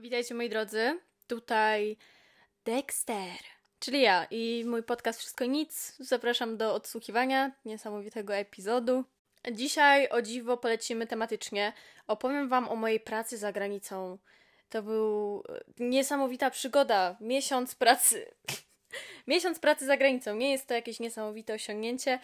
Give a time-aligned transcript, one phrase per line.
[0.00, 1.96] Witajcie moi drodzy, tutaj
[2.64, 3.38] Dexter,
[3.80, 5.96] czyli ja i mój podcast Wszystko Nic.
[5.98, 9.04] Zapraszam do odsłuchiwania niesamowitego epizodu.
[9.52, 11.72] Dzisiaj o dziwo polecimy tematycznie.
[12.06, 14.18] Opowiem Wam o mojej pracy za granicą.
[14.68, 15.42] To był
[15.78, 18.26] niesamowita przygoda, miesiąc pracy.
[19.26, 20.36] miesiąc pracy za granicą.
[20.36, 22.18] Nie jest to jakieś niesamowite osiągnięcie,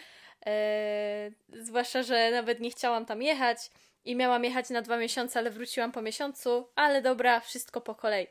[0.45, 3.69] eee, zwłaszcza, że nawet nie chciałam tam jechać
[4.05, 8.27] i miałam jechać na dwa miesiące, ale wróciłam po miesiącu, ale dobra, wszystko po kolei.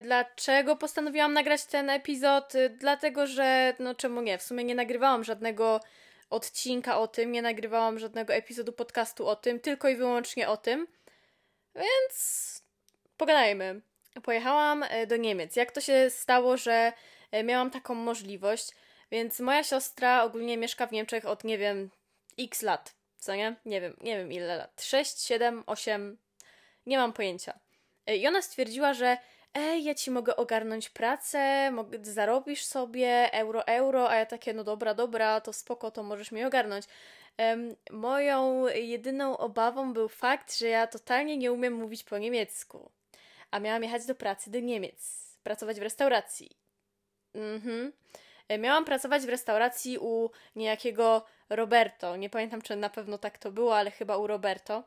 [0.00, 2.52] Dlaczego postanowiłam nagrać ten epizod?
[2.70, 4.38] Dlatego, że no czemu nie?
[4.38, 5.80] W sumie nie nagrywałam żadnego
[6.30, 10.86] odcinka o tym, nie nagrywałam żadnego epizodu podcastu o tym, tylko i wyłącznie o tym.
[11.74, 12.62] Więc
[13.16, 13.80] pogadajmy.
[14.22, 15.56] Pojechałam e, do Niemiec.
[15.56, 16.92] Jak to się stało, że
[17.30, 18.70] e, miałam taką możliwość?
[19.10, 21.90] Więc moja siostra ogólnie mieszka w Niemczech od nie wiem
[22.38, 23.56] x lat co nie?
[23.66, 24.82] Nie wiem, nie wiem ile lat.
[24.82, 26.18] 6, 7, 8,
[26.86, 27.58] nie mam pojęcia.
[28.06, 29.16] E, I ona stwierdziła, że
[29.54, 34.64] ej, ja ci mogę ogarnąć pracę, mogę, zarobisz sobie euro, euro, a ja takie, no
[34.64, 36.84] dobra, dobra, to spoko, to możesz mi ogarnąć.
[37.38, 42.90] Um, moją jedyną obawą był fakt, że ja totalnie nie umiem mówić po niemiecku.
[43.50, 46.50] A miałam jechać do pracy do Niemiec, pracować w restauracji.
[47.34, 47.92] Mhm.
[48.48, 51.24] E, miałam pracować w restauracji u niejakiego
[51.56, 52.16] Roberto.
[52.16, 54.82] Nie pamiętam, czy na pewno tak to było, ale chyba u Roberto.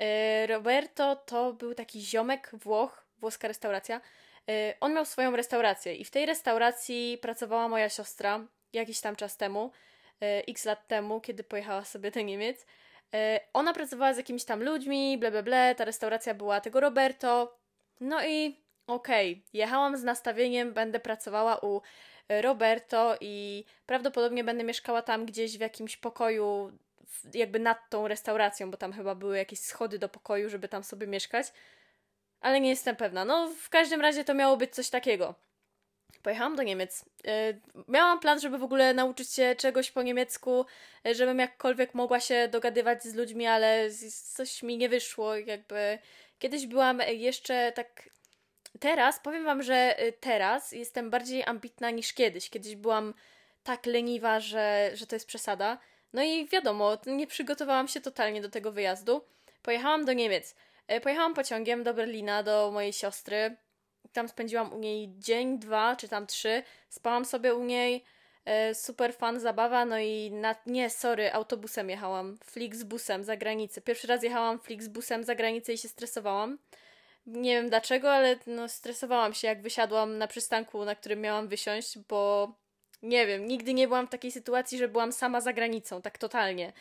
[0.00, 4.00] E, Roberto to był taki ziomek Włoch, włoska restauracja.
[4.48, 8.40] E, on miał swoją restaurację i w tej restauracji pracowała moja siostra
[8.72, 9.70] jakiś tam czas temu,
[10.48, 12.66] x lat temu, kiedy pojechała sobie do Niemiec.
[13.52, 15.74] Ona pracowała z jakimiś tam ludźmi, ble, ble, ble.
[15.74, 17.58] Ta restauracja była tego Roberto.
[18.00, 21.80] No i okej, okay, jechałam z nastawieniem, będę pracowała u
[22.28, 26.72] Roberto i prawdopodobnie będę mieszkała tam gdzieś w jakimś pokoju,
[27.34, 31.06] jakby nad tą restauracją, bo tam chyba były jakieś schody do pokoju, żeby tam sobie
[31.06, 31.46] mieszkać.
[32.40, 33.24] Ale nie jestem pewna.
[33.24, 35.34] No, w każdym razie to miało być coś takiego.
[36.22, 37.04] Pojechałam do Niemiec.
[37.26, 37.54] E,
[37.88, 40.66] miałam plan, żeby w ogóle nauczyć się czegoś po niemiecku,
[41.06, 43.88] e, żebym jakkolwiek mogła się dogadywać z ludźmi, ale
[44.34, 45.36] coś mi nie wyszło.
[45.36, 45.98] Jakby
[46.38, 48.08] kiedyś byłam jeszcze tak
[48.80, 52.50] Teraz, powiem Wam, że y, teraz jestem bardziej ambitna niż kiedyś.
[52.50, 53.14] Kiedyś byłam
[53.64, 55.78] tak leniwa, że, że to jest przesada.
[56.12, 59.24] No i wiadomo, nie przygotowałam się totalnie do tego wyjazdu.
[59.62, 60.54] Pojechałam do Niemiec.
[60.86, 63.56] E, pojechałam pociągiem do Berlina, do mojej siostry.
[64.12, 66.62] Tam spędziłam u niej dzień, dwa, czy tam trzy.
[66.88, 68.04] Spałam sobie u niej.
[68.44, 69.84] E, super fan, zabawa.
[69.84, 70.54] No i na...
[70.66, 72.38] nie, sorry, autobusem jechałam.
[72.44, 73.80] Flixbusem za granicę.
[73.80, 76.58] Pierwszy raz jechałam Flixbusem za granicę i się stresowałam.
[77.26, 81.98] Nie wiem dlaczego, ale no, stresowałam się, jak wysiadłam na przystanku, na którym miałam wysiąść,
[81.98, 82.52] bo
[83.02, 86.72] nie wiem, nigdy nie byłam w takiej sytuacji, że byłam sama za granicą, tak totalnie.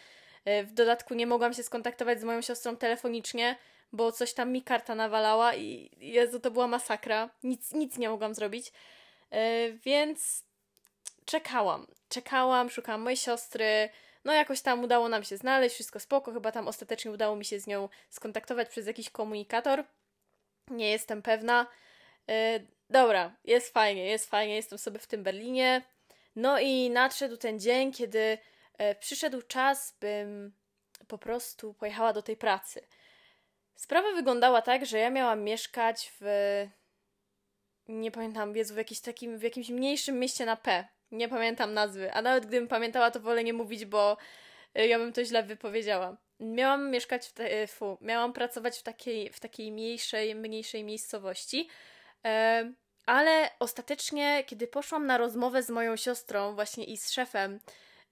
[0.45, 3.55] E, w dodatku nie mogłam się skontaktować z moją siostrą telefonicznie,
[3.93, 7.29] bo coś tam mi karta nawalała i Jezu, to była masakra.
[7.43, 8.71] Nic, nic nie mogłam zrobić.
[9.31, 10.43] E, więc
[11.25, 11.87] czekałam.
[12.09, 13.89] Czekałam, szukałam mojej siostry.
[14.25, 16.33] No jakoś tam udało nam się znaleźć, wszystko spoko.
[16.33, 19.83] Chyba tam ostatecznie udało mi się z nią skontaktować przez jakiś komunikator.
[20.69, 21.67] Nie jestem pewna.
[22.27, 25.81] Yy, dobra, jest fajnie, jest fajnie, jestem sobie w tym Berlinie.
[26.35, 28.37] No i nadszedł ten dzień, kiedy
[28.79, 30.53] yy, przyszedł czas, bym
[31.07, 32.87] po prostu pojechała do tej pracy.
[33.75, 36.25] Sprawa wyglądała tak, że ja miałam mieszkać w.
[37.87, 40.87] Nie pamiętam, Jezu, w, jakimś takim, w jakimś mniejszym mieście na P.
[41.11, 44.17] Nie pamiętam nazwy, a nawet gdybym pamiętała, to wolę nie mówić, bo
[44.77, 48.83] y, ja bym to źle wypowiedziała miałam mieszkać w, te, e, fu, miałam pracować w
[48.83, 51.67] takiej, w takiej mniejszej, mniejszej miejscowości.
[52.25, 52.71] E,
[53.05, 57.59] ale ostatecznie, kiedy poszłam na rozmowę z moją siostrą, właśnie i z szefem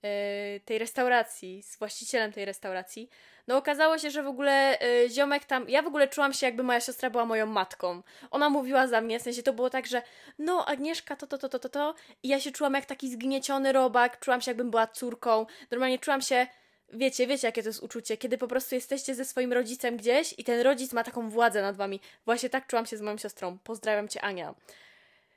[0.03, 3.09] e, tej restauracji, z właścicielem tej restauracji,
[3.47, 4.77] no okazało się, że w ogóle
[5.09, 5.69] ziomek tam.
[5.69, 8.03] Ja w ogóle czułam się, jakby moja siostra była moją matką.
[8.31, 10.01] Ona mówiła za mnie, w sensie to było tak, że
[10.39, 11.95] no, Agnieszka, to, to, to, to, to, to.
[12.23, 15.45] I ja się czułam jak taki zgnieciony robak, czułam się, jakbym była córką.
[15.71, 16.47] Normalnie czułam się
[16.93, 20.43] wiecie, wiecie jakie to jest uczucie, kiedy po prostu jesteście ze swoim rodzicem gdzieś i
[20.43, 21.99] ten rodzic ma taką władzę nad wami.
[22.25, 23.57] Właśnie tak czułam się z moją siostrą.
[23.63, 24.55] Pozdrawiam cię, Ania.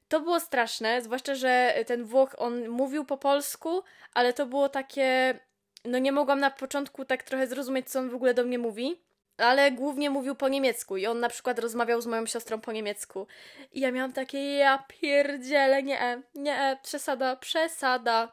[0.09, 3.83] To było straszne, zwłaszcza, że ten Włoch, on mówił po polsku,
[4.15, 5.39] ale to było takie...
[5.85, 9.01] No nie mogłam na początku tak trochę zrozumieć, co on w ogóle do mnie mówi,
[9.37, 13.27] ale głównie mówił po niemiecku i on na przykład rozmawiał z moją siostrą po niemiecku.
[13.73, 18.33] I ja miałam takie, ja pierdzielę, nie, nie, przesada, przesada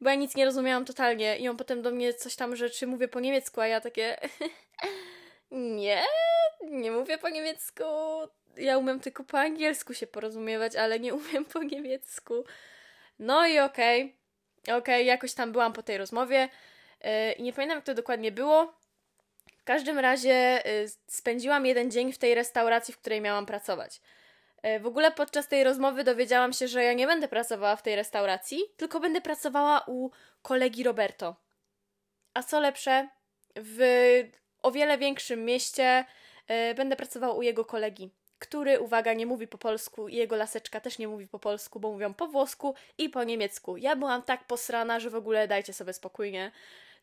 [0.00, 3.08] bo ja nic nie rozumiałam totalnie i on potem do mnie coś tam rzeczy mówię
[3.08, 4.16] po niemiecku, a ja takie
[5.50, 6.02] nie,
[6.62, 7.84] nie mówię po niemiecku.
[8.56, 12.44] Ja umiem tylko po angielsku się porozumiewać, ale nie umiem po niemiecku.
[13.18, 14.16] No i okej,
[14.62, 14.76] okay.
[14.76, 16.48] okej, okay, jakoś tam byłam po tej rozmowie
[17.04, 18.78] yy, i nie pamiętam jak to dokładnie było.
[19.58, 24.00] W każdym razie y, spędziłam jeden dzień w tej restauracji, w której miałam pracować.
[24.66, 27.96] Y, w ogóle podczas tej rozmowy dowiedziałam się, że ja nie będę pracowała w tej
[27.96, 30.10] restauracji, tylko będę pracowała u
[30.42, 31.36] kolegi Roberto.
[32.34, 33.08] A co lepsze,
[33.56, 33.80] w
[34.62, 36.04] o wiele większym mieście
[36.70, 40.80] y, będę pracowała u jego kolegi, który, uwaga, nie mówi po polsku i jego laseczka
[40.80, 43.76] też nie mówi po polsku, bo mówią po włosku i po niemiecku.
[43.76, 46.52] Ja byłam tak posrana, że w ogóle dajcie sobie spokojnie.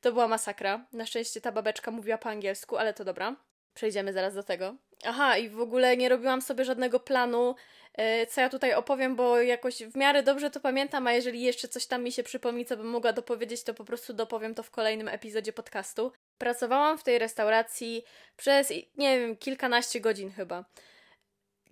[0.01, 0.85] To była masakra.
[0.93, 3.35] Na szczęście ta babeczka mówiła po angielsku, ale to dobra.
[3.75, 4.75] Przejdziemy zaraz do tego.
[5.03, 7.55] Aha, i w ogóle nie robiłam sobie żadnego planu,
[7.93, 11.67] e, co ja tutaj opowiem, bo jakoś w miarę dobrze to pamiętam, a jeżeli jeszcze
[11.67, 14.71] coś tam mi się przypomni, co bym mogła dopowiedzieć, to po prostu dopowiem to w
[14.71, 16.11] kolejnym epizodzie podcastu.
[16.37, 18.03] Pracowałam w tej restauracji
[18.37, 20.65] przez, nie wiem, kilkanaście godzin chyba.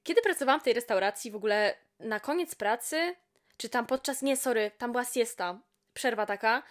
[0.04, 3.16] Kiedy pracowałam w tej restauracji, w ogóle na koniec pracy,
[3.58, 5.60] czy tam podczas, nie, sorry, tam była siesta,
[5.94, 6.64] przerwa taka,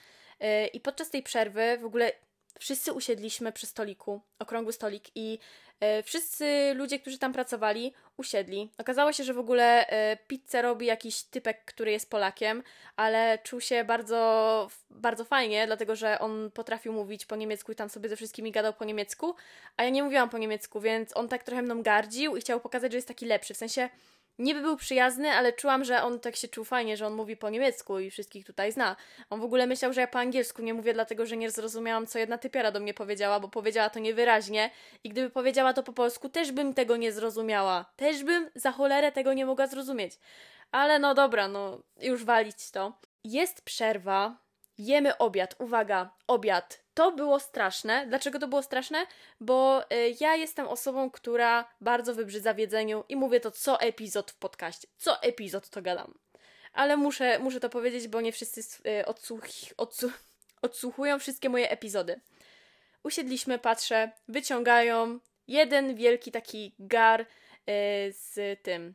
[0.42, 2.12] E, I podczas tej przerwy w ogóle
[2.60, 5.38] wszyscy usiedliśmy przy stoliku, okrągły stolik i
[5.80, 8.70] e, wszyscy ludzie, którzy tam pracowali, usiedli.
[8.78, 12.62] Okazało się, że w ogóle e, pizzę robi jakiś typek, który jest Polakiem,
[12.96, 17.88] ale czuł się bardzo, bardzo fajnie, dlatego że on potrafił mówić po niemiecku i tam
[17.88, 19.34] sobie ze wszystkimi gadał po niemiecku,
[19.76, 22.92] a ja nie mówiłam po niemiecku, więc on tak trochę mną gardził i chciał pokazać,
[22.92, 23.54] że jest taki lepszy.
[23.54, 23.88] W sensie
[24.38, 27.50] niby był przyjazny, ale czułam, że on tak się czuł fajnie, że on mówi po
[27.50, 28.96] niemiecku i wszystkich tutaj zna.
[29.30, 32.18] On w ogóle myślał, że ja po angielsku nie mówię, dlatego że nie zrozumiałam, co
[32.18, 34.70] jedna typiara do mnie powiedziała, bo powiedziała to niewyraźnie
[35.04, 37.84] i gdyby powiedziała to po polsku, też bym tego nie zrozumiała.
[37.96, 40.18] Też bym za cholerę tego nie mogła zrozumieć.
[40.70, 42.92] Ale no dobra, no już walić to.
[43.24, 44.36] Jest przerwa,
[44.78, 45.54] jemy obiad.
[45.58, 48.06] Uwaga, obiad to było straszne.
[48.06, 49.06] Dlaczego to było straszne?
[49.40, 54.30] Bo y, ja jestem osobą, która bardzo wybrzydza w jedzeniu i mówię to co epizod
[54.30, 54.88] w podcaście.
[54.98, 56.14] Co epizod to gadam.
[56.72, 58.60] Ale muszę, muszę to powiedzieć, bo nie wszyscy
[59.00, 59.44] y, odsłuch,
[59.76, 60.12] odsłuch,
[60.62, 62.20] odsłuchują wszystkie moje epizody.
[63.02, 65.18] Usiedliśmy, patrzę, wyciągają
[65.48, 67.26] jeden wielki taki gar y,
[68.10, 68.94] z tym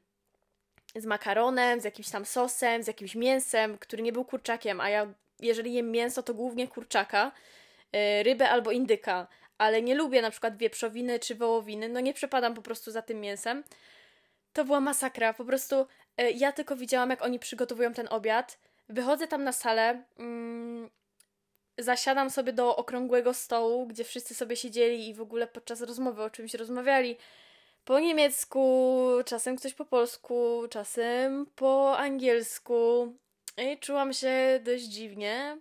[0.96, 5.14] z makaronem, z jakimś tam sosem, z jakimś mięsem, który nie był kurczakiem, a ja
[5.40, 7.32] jeżeli jem mięso, to głównie kurczaka.
[7.92, 12.54] E, rybę albo indyka, ale nie lubię na przykład wieprzowiny czy wołowiny, no nie przepadam
[12.54, 13.64] po prostu za tym mięsem.
[14.54, 15.88] To była masakra, po prostu
[16.18, 18.60] e, ja tylko widziałam, jak oni przygotowują ten obiad.
[18.90, 20.90] Wychodzę tam na salę, mm,
[21.78, 26.30] zasiadam sobie do okrągłego stołu, gdzie wszyscy sobie siedzieli i w ogóle podczas rozmowy o
[26.30, 27.18] czymś rozmawiali.
[27.86, 33.14] Po niemiecku, czasem ktoś po polsku, czasem po angielsku.
[33.58, 35.58] I czułam się dość dziwnie.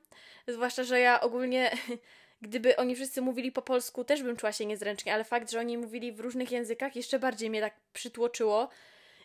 [0.48, 1.70] Zwłaszcza, że ja ogólnie,
[2.42, 5.78] gdyby oni wszyscy mówili po polsku, też bym czuła się niezręcznie, ale fakt, że oni
[5.78, 8.68] mówili w różnych językach, jeszcze bardziej mnie tak przytłoczyło.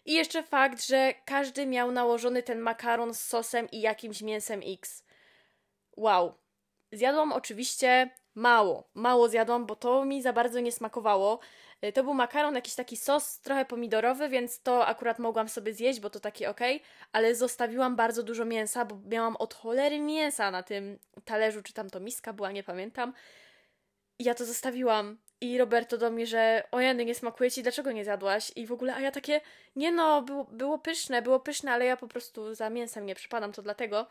[0.06, 5.04] I jeszcze fakt, że każdy miał nałożony ten makaron z sosem i jakimś mięsem X.
[5.98, 6.34] Wow.
[6.92, 8.90] Zjadłam oczywiście mało.
[8.94, 11.40] Mało zjadłam, bo to mi za bardzo nie smakowało.
[11.86, 16.00] Y, to był makaron, jakiś taki sos trochę pomidorowy, więc to akurat mogłam sobie zjeść,
[16.00, 16.60] bo to taki ok,
[17.12, 21.90] ale zostawiłam bardzo dużo mięsa, bo miałam od cholery mięsa na tym talerzu, czy tam
[21.90, 23.14] to miska była, nie pamiętam.
[24.20, 25.18] I ja to zostawiłam.
[25.42, 28.52] I Roberto do mnie, że ojeny, nie smakuje ci, dlaczego nie zjadłaś?
[28.56, 29.42] I w ogóle, a ja takie,
[29.76, 33.52] nie no, było, było pyszne, było pyszne, ale ja po prostu za mięsem nie przypadam,
[33.52, 34.08] to dlatego.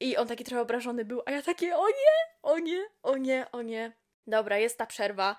[0.00, 3.46] I on taki trochę obrażony był, a ja takie, o nie, o nie, o nie,
[3.52, 3.92] o nie.
[4.26, 5.36] Dobra, jest ta przerwa.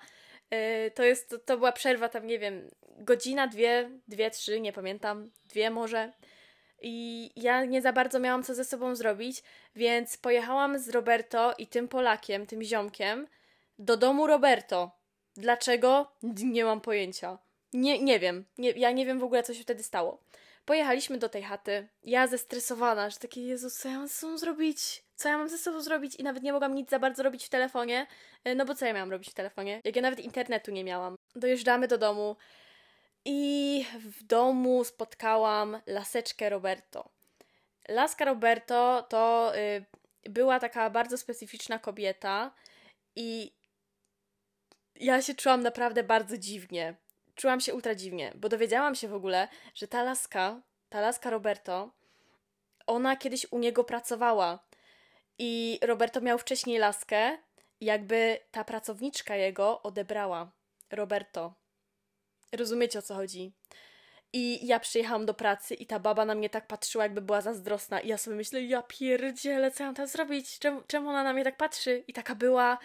[0.52, 4.72] Yy, to jest, to, to była przerwa tam, nie wiem, godzina, dwie, dwie, trzy, nie
[4.72, 6.12] pamiętam, dwie może.
[6.82, 9.42] I ja nie za bardzo miałam co ze sobą zrobić,
[9.76, 13.28] więc pojechałam z Roberto i tym Polakiem, tym ziomkiem,
[13.78, 14.90] do domu Roberto.
[15.36, 16.12] Dlaczego?
[16.22, 17.38] Nie mam pojęcia.
[17.72, 18.44] Nie, nie wiem.
[18.58, 20.22] Nie, ja nie wiem w ogóle, co się wtedy stało.
[20.64, 21.88] Pojechaliśmy do tej chaty.
[22.04, 25.04] Ja zestresowana, że takie, Jezus, co ja mam ze sobą zrobić?
[25.22, 26.14] Co ja mam ze sobą zrobić?
[26.14, 28.06] I nawet nie mogłam nic za bardzo robić w telefonie.
[28.44, 29.80] E, no bo co ja miałam robić w telefonie?
[29.84, 31.16] Jak ja nawet internetu nie miałam.
[31.36, 32.36] Dojeżdżamy do domu
[33.24, 37.08] i w domu spotkałam laseczkę Roberto.
[37.88, 39.84] Laska Roberto to y,
[40.30, 42.54] była taka bardzo specyficzna kobieta
[43.16, 43.52] i
[44.96, 46.94] ja się czułam naprawdę bardzo dziwnie
[47.34, 51.90] czułam się ultra dziwnie, bo dowiedziałam się w ogóle, że ta laska, ta laska Roberto,
[52.86, 54.71] ona kiedyś u niego pracowała.
[55.38, 57.38] I Roberto miał wcześniej laskę,
[57.80, 60.52] jakby ta pracowniczka jego odebrała.
[60.90, 61.54] Roberto.
[62.52, 63.52] Rozumiecie o co chodzi?
[64.32, 68.00] I ja przyjechałam do pracy i ta baba na mnie tak patrzyła, jakby była zazdrosna.
[68.00, 70.58] I ja sobie myślę, ja pierdzielę, co ja mam teraz zrobić?
[70.58, 72.04] Czemu, czemu ona na mnie tak patrzy?
[72.06, 72.78] I taka była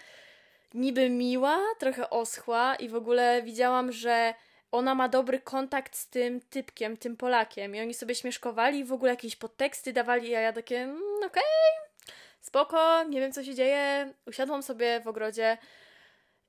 [0.74, 4.34] niby miła, trochę oschła i w ogóle widziałam, że
[4.72, 8.94] ona ma dobry kontakt z tym typkiem, tym Polakiem i oni sobie śmieszkowali i w
[8.94, 11.87] ogóle jakieś podteksty dawali, a ja takie, mm, okej, okay,
[12.48, 14.14] spoko, nie wiem co się dzieje.
[14.26, 15.58] Usiadłam sobie w ogrodzie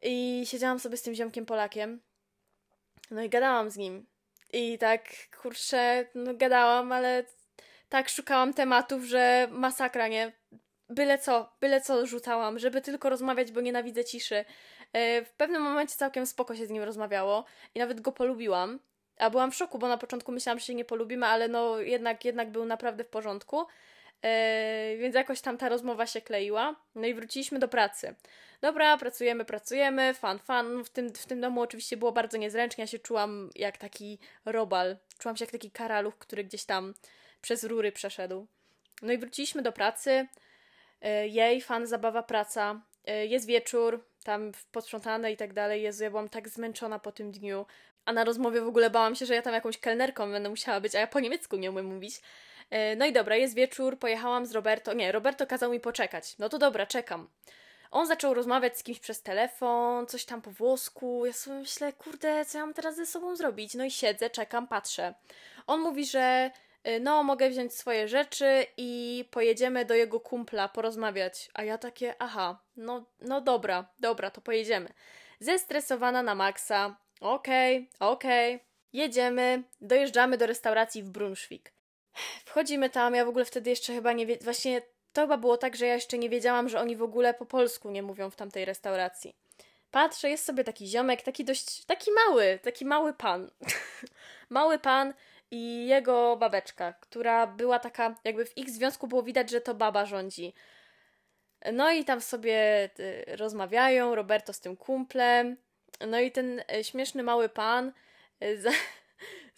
[0.02, 2.00] I siedziałam sobie z tym ziomkiem Polakiem.
[3.10, 4.06] No i gadałam z nim.
[4.52, 5.02] I tak,
[5.42, 7.24] kurczę, no gadałam, ale
[7.88, 10.32] tak szukałam tematów, że masakra, nie?
[10.88, 14.44] Byle co, byle co rzucałam, żeby tylko rozmawiać, bo nienawidzę ciszy.
[14.92, 18.78] E, w pewnym momencie całkiem spoko się z nim rozmawiało i nawet go polubiłam.
[19.18, 22.24] A byłam w szoku, bo na początku myślałam, że się nie polubimy, ale no jednak,
[22.24, 23.66] jednak był naprawdę w porządku.
[24.22, 26.76] E, więc jakoś tam ta rozmowa się kleiła.
[26.94, 28.14] No i wróciliśmy do pracy.
[28.60, 30.84] Dobra, pracujemy, pracujemy, fan, fan.
[30.84, 32.82] W tym, w tym domu oczywiście było bardzo niezręcznie.
[32.82, 34.96] Ja się czułam jak taki robal.
[35.18, 36.94] Czułam się jak taki karaluch, który gdzieś tam
[37.40, 38.46] przez rury przeszedł.
[39.02, 40.26] No i wróciliśmy do pracy.
[41.02, 42.80] E, jej, fan, zabawa, praca.
[43.04, 45.82] E, jest wieczór, tam posprzątane i tak dalej.
[45.82, 47.66] Jezu, ja byłam tak zmęczona po tym dniu.
[48.04, 50.94] A na rozmowie w ogóle bałam się, że ja tam jakąś kelnerką będę musiała być,
[50.94, 52.20] a ja po niemiecku nie umiem mówić.
[52.70, 54.92] E, no i dobra, jest wieczór, pojechałam z Roberto.
[54.92, 56.38] Nie, Roberto kazał mi poczekać.
[56.38, 57.28] No to dobra, czekam.
[57.90, 61.26] On zaczął rozmawiać z kimś przez telefon, coś tam po włosku.
[61.26, 63.74] Ja sobie myślę, kurde, co ja mam teraz ze sobą zrobić?
[63.74, 65.14] No i siedzę, czekam, patrzę.
[65.66, 66.50] On mówi, że
[66.88, 71.50] y, no, mogę wziąć swoje rzeczy i pojedziemy do jego kumpla porozmawiać.
[71.54, 74.88] A ja takie, aha, no, no dobra, dobra, to pojedziemy.
[75.40, 76.96] Zestresowana na maksa.
[77.20, 78.54] Okej, okay, okej.
[78.54, 78.68] Okay.
[78.92, 81.77] Jedziemy, dojeżdżamy do restauracji w Brunswick.
[82.44, 84.82] Wchodzimy tam, ja w ogóle wtedy jeszcze chyba nie wiedziałam, właśnie
[85.12, 87.90] to chyba było tak, że ja jeszcze nie wiedziałam, że oni w ogóle po polsku
[87.90, 89.36] nie mówią w tamtej restauracji.
[89.90, 93.50] Patrzę, jest sobie taki ziomek, taki dość, taki mały, taki mały pan.
[94.50, 95.14] mały pan
[95.50, 100.06] i jego babeczka, która była taka, jakby w ich związku było widać, że to baba
[100.06, 100.54] rządzi.
[101.72, 105.56] No i tam sobie y, rozmawiają, Roberto z tym kumplem.
[106.08, 107.92] No i ten y, śmieszny mały pan
[108.42, 108.62] y,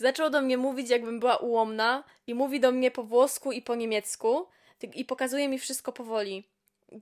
[0.00, 3.74] zaczął do mnie mówić, jakbym była ułomna, i mówi do mnie po włosku i po
[3.74, 4.46] niemiecku,
[4.94, 6.48] i pokazuje mi wszystko powoli.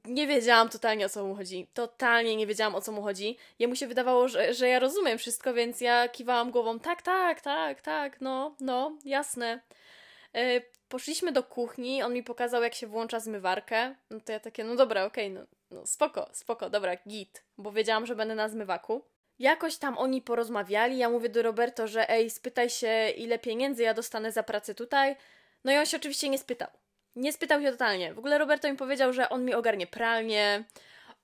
[0.04, 1.66] Nie wiedziałam totalnie o co mu chodzi.
[1.74, 3.36] Totalnie nie wiedziałam o co mu chodzi.
[3.58, 7.82] Jemu się wydawało, że, że ja rozumiem wszystko, więc ja kiwałam głową: tak, tak, tak,
[7.82, 9.60] tak, no, no, jasne.
[10.34, 13.94] Yy, poszliśmy do kuchni, on mi pokazał, jak się włącza zmywarkę.
[14.10, 17.72] No to ja takie: no dobra, okej, okay, no, no spoko, spoko, dobra, git, bo
[17.72, 19.02] wiedziałam, że będę na zmywaku.
[19.38, 20.98] Jakoś tam oni porozmawiali.
[20.98, 25.16] Ja mówię do Roberto, że ej, spytaj się, ile pieniędzy ja dostanę za pracę tutaj.
[25.64, 26.68] No i on się oczywiście nie spytał.
[27.16, 28.14] Nie spytał się totalnie.
[28.14, 30.64] W ogóle Roberto mi powiedział, że on mi ogarnie pralnię,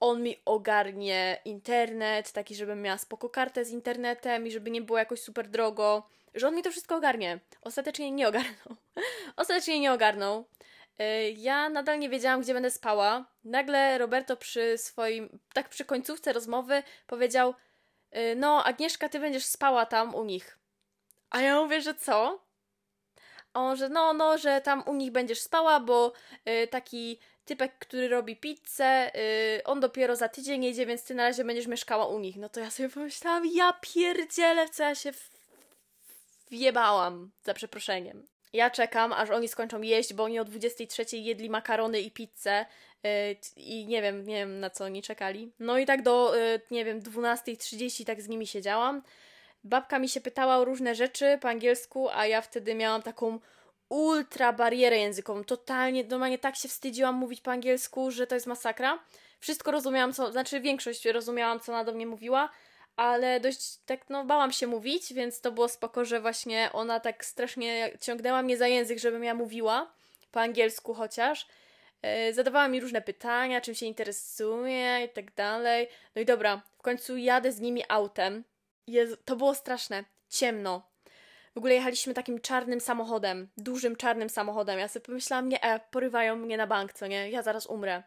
[0.01, 4.99] on mi ogarnie internet, taki, żebym miała spoko kartę z internetem i żeby nie było
[4.99, 6.09] jakoś super drogo.
[6.35, 7.39] Że on mi to wszystko ogarnie.
[7.63, 8.77] Ostatecznie nie ogarnął.
[9.37, 10.45] Ostatecznie nie ogarnął.
[11.01, 13.25] Y, ja nadal nie wiedziałam, gdzie będę spała.
[13.45, 17.55] Nagle Roberto przy swoim, tak przy końcówce rozmowy powiedział:
[18.37, 20.59] no Agnieszka, ty będziesz spała tam u nich.
[21.31, 22.45] A ja mówię, że co?
[23.53, 26.13] A on, że no, no, że tam u nich będziesz spała, bo
[26.49, 31.23] y, taki typek, który robi pizzę, y, on dopiero za tydzień jedzie, więc ty na
[31.23, 32.37] razie będziesz mieszkała u nich.
[32.37, 35.13] No to ja sobie pomyślałam, ja pierdzielę, co ja się
[36.51, 38.27] wjebałam, za przeproszeniem.
[38.53, 42.67] Ja czekam, aż oni skończą jeść, bo oni o 23 jedli makarony i pizzę
[43.57, 45.53] i nie wiem, nie wiem na co oni czekali.
[45.59, 49.03] No i tak do, yy, nie wiem, 12.30 tak z nimi siedziałam.
[49.65, 53.39] Babka mi się pytała o różne rzeczy po angielsku, a ja wtedy miałam taką
[53.89, 55.45] ultra barierę językową.
[55.45, 58.99] Totalnie, normalnie tak się wstydziłam mówić po angielsku, że to jest masakra.
[59.41, 62.49] Wszystko rozumiałam, co, znaczy większość rozumiałam, co ona do mnie mówiła,
[62.97, 67.25] ale dość tak, no, bałam się mówić, więc to było spoko, że właśnie ona tak
[67.25, 69.93] strasznie ciągnęła mnie za język, żebym ja mówiła,
[70.33, 71.47] po angielsku chociaż.
[72.05, 75.89] E, zadawała mi różne pytania, czym się interesuje i tak dalej.
[76.15, 78.45] No i dobra, w końcu jadę z nimi autem.
[78.87, 80.05] Jezu, to było straszne.
[80.29, 80.83] Ciemno.
[81.55, 84.79] W ogóle jechaliśmy takim czarnym samochodem, dużym czarnym samochodem.
[84.79, 87.31] Ja sobie pomyślałam, nie, e, porywają mnie na bank, co nie?
[87.31, 88.03] Ja zaraz umrę.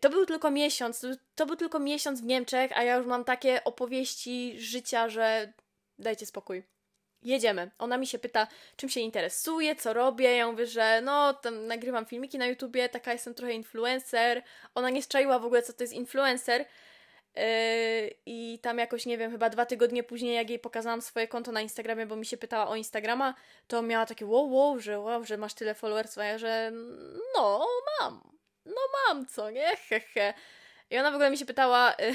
[0.00, 3.64] To był tylko miesiąc, to był tylko miesiąc w Niemczech, a ja już mam takie
[3.64, 5.52] opowieści życia, że
[5.98, 6.62] dajcie spokój.
[7.22, 7.70] Jedziemy.
[7.78, 10.36] Ona mi się pyta, czym się interesuje, co robię.
[10.36, 14.42] Ja mówię, że no, tam nagrywam filmiki na YouTubie, taka jestem trochę influencer.
[14.74, 16.64] Ona nie strzaiła w ogóle, co to jest influencer.
[17.36, 17.42] Yy,
[18.26, 21.60] I tam jakoś, nie wiem, chyba dwa tygodnie później, jak jej pokazałam swoje konto na
[21.60, 23.34] Instagramie, bo mi się pytała o Instagrama,
[23.68, 26.72] to miała takie wow, wow, że wow, że masz tyle followersów, a ja, że
[27.34, 27.66] no,
[28.00, 28.32] mam
[28.64, 29.76] no mam, co nie?
[29.88, 30.34] Hehe.
[30.90, 32.14] I ona w ogóle mi się pytała, y,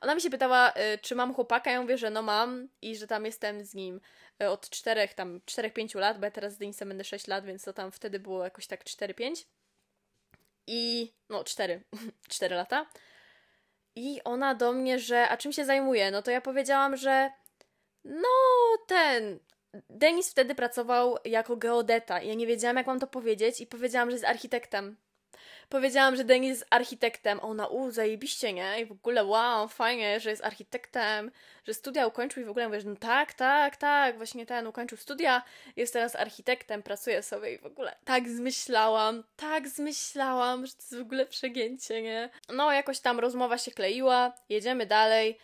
[0.00, 3.06] ona mi się pytała, y, czy mam chłopaka, ja mówię, że no mam i że
[3.06, 4.00] tam jestem z nim
[4.42, 7.64] y, od czterech, tam 4-5 lat, bo ja teraz z Denisem będę 6 lat, więc
[7.64, 9.44] to tam wtedy było jakoś tak 4-5.
[10.66, 11.82] I, no 4,
[12.28, 12.86] 4 lata.
[13.96, 16.10] I ona do mnie, że, a czym się zajmuje?
[16.10, 17.30] No to ja powiedziałam, że
[18.04, 18.28] no
[18.86, 19.38] ten,
[19.90, 22.22] Denis wtedy pracował jako geodeta.
[22.22, 24.96] Ja nie wiedziałam, jak mam to powiedzieć i powiedziałam, że jest architektem
[25.68, 27.40] powiedziałam, że Denis jest architektem.
[27.40, 28.80] Ona, u, zajebiście, nie?
[28.80, 31.30] I w ogóle, wow, fajnie, że jest architektem,
[31.66, 35.42] że studia ukończył i w ogóle mówisz, no tak, tak, tak, właśnie ten ukończył studia,
[35.76, 40.96] jest teraz architektem, pracuje sobie i w ogóle tak zmyślałam, tak zmyślałam, że to jest
[40.96, 42.30] w ogóle przegięcie, nie?
[42.48, 45.38] No, jakoś tam rozmowa się kleiła, jedziemy dalej,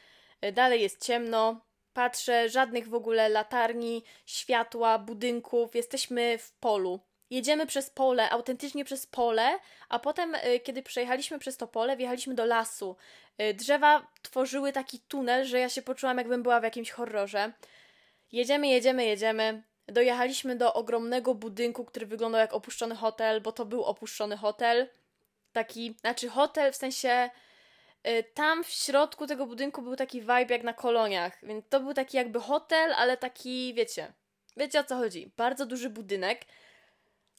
[0.52, 1.60] dalej jest ciemno,
[1.92, 7.00] patrzę, żadnych w ogóle latarni, światła, budynków, jesteśmy w polu
[7.34, 12.34] jedziemy przez pole, autentycznie przez pole, a potem, y, kiedy przejechaliśmy przez to pole, wjechaliśmy
[12.34, 12.96] do lasu.
[13.42, 17.52] Y, drzewa tworzyły taki tunel, że ja się poczułam, jakbym była w jakimś horrorze.
[18.32, 19.62] Jedziemy, jedziemy, jedziemy.
[19.86, 24.88] Dojechaliśmy do ogromnego budynku, który wyglądał jak opuszczony hotel, bo to był opuszczony hotel.
[25.52, 27.30] Taki, znaczy hotel w sensie.
[28.08, 31.94] Y, tam w środku tego budynku był taki vibe jak na koloniach, więc to był
[31.94, 34.12] taki jakby hotel, ale taki, wiecie,
[34.56, 35.30] wiecie o co chodzi.
[35.36, 36.44] Bardzo duży budynek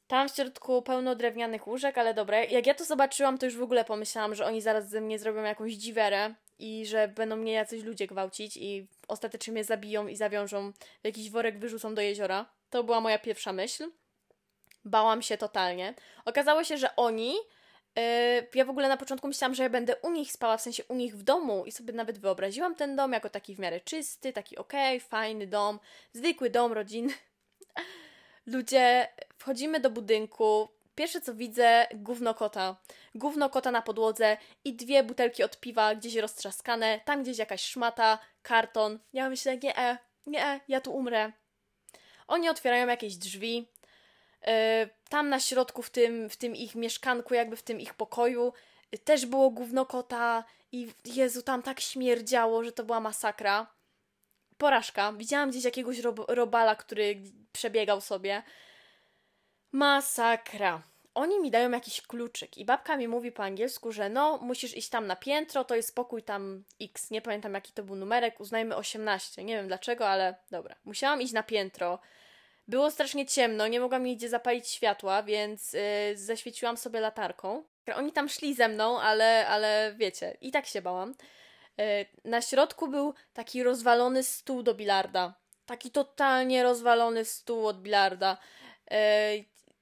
[0.08, 2.44] tam w środku pełno drewnianych łóżek, ale dobra.
[2.44, 5.44] Jak ja to zobaczyłam, to już w ogóle pomyślałam, że oni zaraz ze mnie zrobią
[5.44, 10.72] jakąś dziwerę i że będą mnie jacyś ludzie gwałcić i ostatecznie mnie zabiją i zawiążą
[10.72, 12.46] w jakiś worek, wyrzucą do jeziora.
[12.70, 13.92] To była moja pierwsza myśl.
[14.86, 15.94] Bałam się totalnie.
[16.26, 17.36] Okazało się, że oni.
[17.96, 18.04] Yy,
[18.56, 20.96] ja w ogóle na początku myślałam, że ja będę u nich spała, w sensie u
[20.96, 24.58] nich w domu i sobie nawet wyobraziłam ten dom jako taki w miarę czysty, taki
[24.58, 25.80] okej, okay, fajny dom,
[26.14, 27.14] zwykły dom rodzinny.
[28.46, 30.70] Ludzie, wchodzimy do budynku.
[30.96, 32.76] Pierwsze co widzę, gówno kota.
[33.16, 38.20] Gówno kota na podłodze i dwie butelki od piwa gdzieś roztrzaskane, tam gdzieś jakaś szmata,
[38.42, 39.00] karton.
[39.14, 39.98] Ja myślę, nie, e,
[40.28, 41.32] nie, e, ja tu umrę.
[42.28, 43.68] Oni otwierają jakieś drzwi.
[44.48, 44.54] Yy,
[45.10, 48.54] tam na środku, w tym, w tym ich mieszkanku, jakby w tym ich pokoju,
[48.92, 53.75] yy, też było gówno kota i Jezu, tam tak śmierdziało, że to była masakra
[54.58, 55.14] porażka.
[55.14, 57.22] Widziałam gdzieś jakiegoś rob robala, który
[57.52, 58.44] przebiegał sobie.
[59.72, 60.82] Masakra.
[61.14, 64.90] Oni mi dają jakiś kluczyk i babka mi mówi po angielsku, że no, musisz iść
[64.90, 67.12] tam na piętro, to jest pokój tam X.
[67.12, 69.44] Nie pamiętam jaki to był numerek, uznajmy 18.
[69.44, 70.76] Nie wiem dlaczego, ale dobra.
[70.86, 72.00] Musiałam iść na piętro.
[72.68, 75.82] Było strasznie ciemno, nie mogłam nigdzie zapalić światła, więc yy,
[76.18, 77.64] zaświeciłam sobie latarką.
[77.96, 81.16] Oni tam szli ze mną, ale, ale wiecie, i tak się bałam.
[81.80, 85.34] E, na środku był taki rozwalony stół do bilarda.
[85.66, 88.38] Taki totalnie rozwalony stół od bilarda.
[88.92, 89.32] E,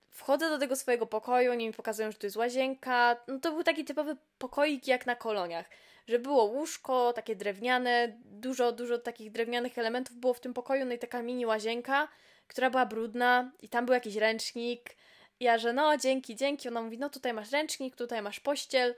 [0.10, 3.18] wchodzę do tego swojego pokoju, oni mi pokazują, że to jest łazienka.
[3.28, 5.70] No to był taki typowy pokoik jak na koloniach.
[6.08, 10.94] Że było łóżko, takie drewniane, dużo, dużo takich drewnianych elementów było w tym pokoju, no
[10.94, 12.08] i taka mini łazienka,
[12.48, 14.96] która była brudna i tam był jakiś ręcznik.
[15.40, 16.68] Ja, że no, dzięki, dzięki.
[16.68, 18.96] Ona mówi, no tutaj masz ręcznik, tutaj masz pościel.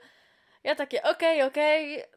[0.64, 2.15] Ja takie, okej, okay, okej, okay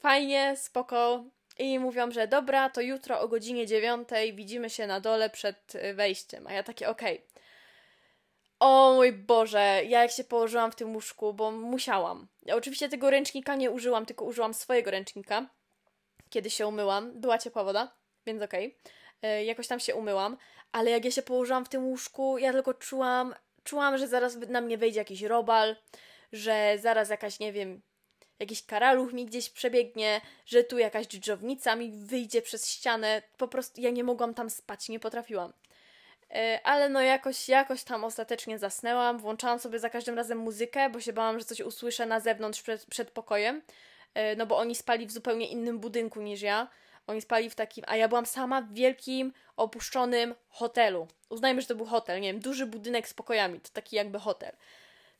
[0.00, 1.24] fajnie, spoko.
[1.58, 5.94] I mówią, że dobra, to jutro o godzinie dziewiątej widzimy się na dole przed y,
[5.94, 6.46] wejściem.
[6.46, 7.14] A ja takie, okej.
[7.16, 7.42] Okay.
[8.60, 12.28] O mój Boże, ja jak się położyłam w tym łóżku, bo musiałam.
[12.42, 15.46] Ja oczywiście tego ręcznika nie użyłam, tylko użyłam swojego ręcznika,
[16.30, 17.20] kiedy się umyłam.
[17.20, 17.92] Była ciepła woda,
[18.26, 18.76] więc okej.
[19.18, 19.44] Okay.
[19.44, 20.36] Jakoś tam się umyłam,
[20.72, 24.60] ale jak ja się położyłam w tym łóżku, ja tylko czułam, czułam, że zaraz na
[24.60, 25.76] mnie wejdzie jakiś robal,
[26.32, 27.82] że zaraz jakaś, nie wiem,
[28.38, 33.22] jakiś karaluch mi gdzieś przebiegnie, że tu jakaś dżdżownica mi wyjdzie przez ścianę.
[33.38, 35.52] Po prostu ja nie mogłam tam spać, nie potrafiłam.
[36.30, 39.18] E, ale no jakoś, jakoś tam ostatecznie zasnęłam.
[39.18, 42.86] Włączałam sobie za każdym razem muzykę, bo się bałam, że coś usłyszę na zewnątrz przed,
[42.86, 43.62] przed pokojem.
[44.14, 46.68] E, no bo oni spali w zupełnie innym budynku niż ja.
[47.06, 51.08] Oni spali w takim, a ja byłam sama w wielkim, opuszczonym hotelu.
[51.28, 54.52] Uznajmy, że to był hotel, nie wiem, duży budynek z pokojami, to taki jakby hotel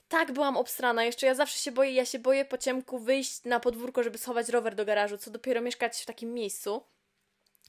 [0.09, 1.05] tak byłam obstrana.
[1.05, 4.49] Jeszcze ja zawsze się boję, ja się boję po ciemku wyjść na podwórko, żeby schować
[4.49, 6.83] rower do garażu, co dopiero mieszkać w takim miejscu.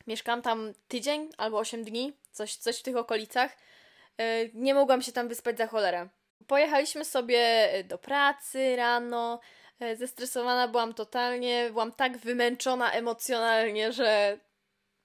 [0.07, 3.57] Mieszkałam tam tydzień albo 8 dni, coś, coś w tych okolicach.
[4.17, 6.09] E, nie mogłam się tam wyspać za cholerę.
[6.47, 9.39] Pojechaliśmy sobie do pracy rano.
[9.79, 14.39] E, zestresowana byłam totalnie, byłam tak wymęczona emocjonalnie, że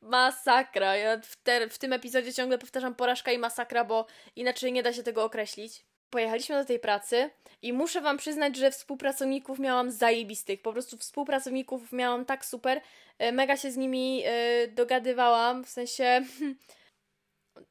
[0.00, 0.96] masakra.
[0.96, 4.92] Ja w, te, w tym epizodzie ciągle powtarzam porażka i masakra, bo inaczej nie da
[4.92, 7.30] się tego określić pojechaliśmy do tej pracy
[7.62, 10.62] i muszę Wam przyznać, że współpracowników miałam zajebistych.
[10.62, 12.80] Po prostu współpracowników miałam tak super.
[13.18, 16.22] E, mega się z nimi e, dogadywałam, w sensie.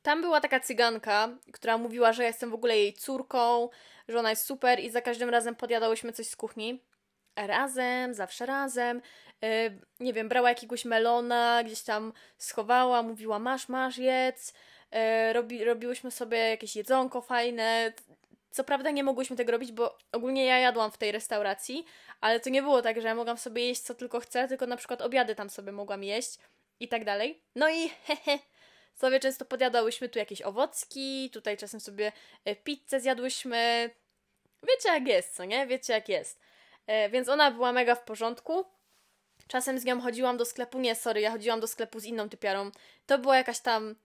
[0.02, 3.70] Tam była taka cyganka, która mówiła, że ja jestem w ogóle jej córką,
[4.08, 6.84] że ona jest super i za każdym razem podjadałyśmy coś z kuchni.
[7.36, 9.02] Razem, zawsze razem.
[9.44, 14.54] E, nie wiem, brała jakiegoś melona, gdzieś tam schowała, mówiła masz, masz, jedz.
[15.34, 17.94] Robi, robiłyśmy sobie jakieś jedzonko fajne.
[18.54, 21.86] Co prawda nie mogłyśmy tego robić, bo ogólnie ja jadłam w tej restauracji,
[22.22, 24.78] ale to nie było tak, że ja mogłam sobie jeść co tylko chcę, tylko na
[24.78, 26.38] przykład obiady tam sobie mogłam jeść
[26.80, 27.42] i tak dalej.
[27.56, 28.40] No i hehe,
[28.96, 32.12] sobie często podjadałyśmy tu jakieś owocki, tutaj czasem sobie
[32.46, 33.90] e, pizzę zjadłyśmy,
[34.68, 35.68] Wiecie jak jest, co nie?
[35.68, 36.40] Wiecie jak jest.
[36.88, 38.66] E, więc ona była mega w porządku.
[39.48, 42.72] Czasem z nią chodziłam do sklepu, nie, sorry, ja chodziłam do sklepu z inną typiarą.
[43.06, 43.96] To była jakaś tam,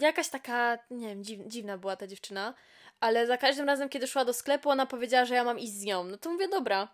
[0.00, 2.54] jakaś taka, nie wiem, dziw, dziwna była ta dziewczyna,
[3.02, 5.84] ale za każdym razem, kiedy szła do sklepu, ona powiedziała, że ja mam iść z
[5.84, 6.04] nią.
[6.04, 6.88] No to mówię, dobra.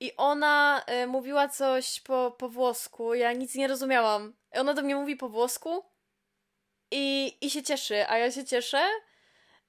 [0.00, 4.32] I ona y, mówiła coś po, po włosku, ja nic nie rozumiałam.
[4.52, 5.84] Ona do mnie mówi po włosku
[6.90, 8.82] i, i się cieszy, a ja się cieszę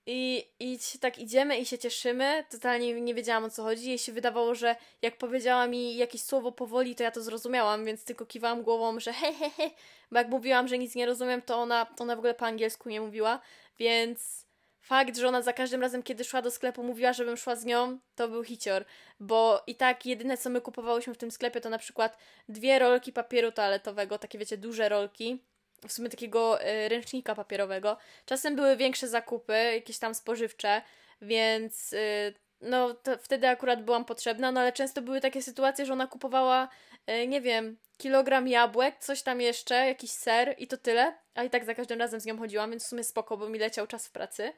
[0.05, 2.45] i, i tak idziemy i się cieszymy.
[2.49, 3.89] Totalnie nie wiedziałam o co chodzi.
[3.89, 8.05] Jej się wydawało, że jak powiedziała mi jakieś słowo powoli, to ja to zrozumiałam, więc
[8.05, 9.69] tylko kiwałam głową, że he, he, he.
[10.11, 12.89] Bo jak mówiłam, że nic nie rozumiem, to ona, to ona w ogóle po angielsku
[12.89, 13.39] nie mówiła.
[13.79, 14.45] Więc
[14.83, 17.99] fakt, że ona za każdym razem, kiedy szła do sklepu, mówiła, żebym szła z nią,
[18.15, 18.85] to był hicior.
[19.19, 22.17] Bo i tak jedyne, co my kupowałyśmy w tym sklepie, to na przykład
[22.49, 25.43] dwie rolki papieru toaletowego, takie wiecie, duże rolki
[25.87, 27.97] w sumie takiego y, ręcznika papierowego.
[28.25, 30.81] Czasem były większe zakupy, jakieś tam spożywcze,
[31.21, 36.07] więc y, no wtedy akurat byłam potrzebna, no ale często były takie sytuacje, że ona
[36.07, 36.69] kupowała,
[37.09, 41.49] y, nie wiem, kilogram jabłek, coś tam jeszcze, jakiś ser i to tyle, a i
[41.49, 44.07] tak za każdym razem z nią chodziłam, więc w sumie spoko, bo mi leciał czas
[44.07, 44.53] w pracy.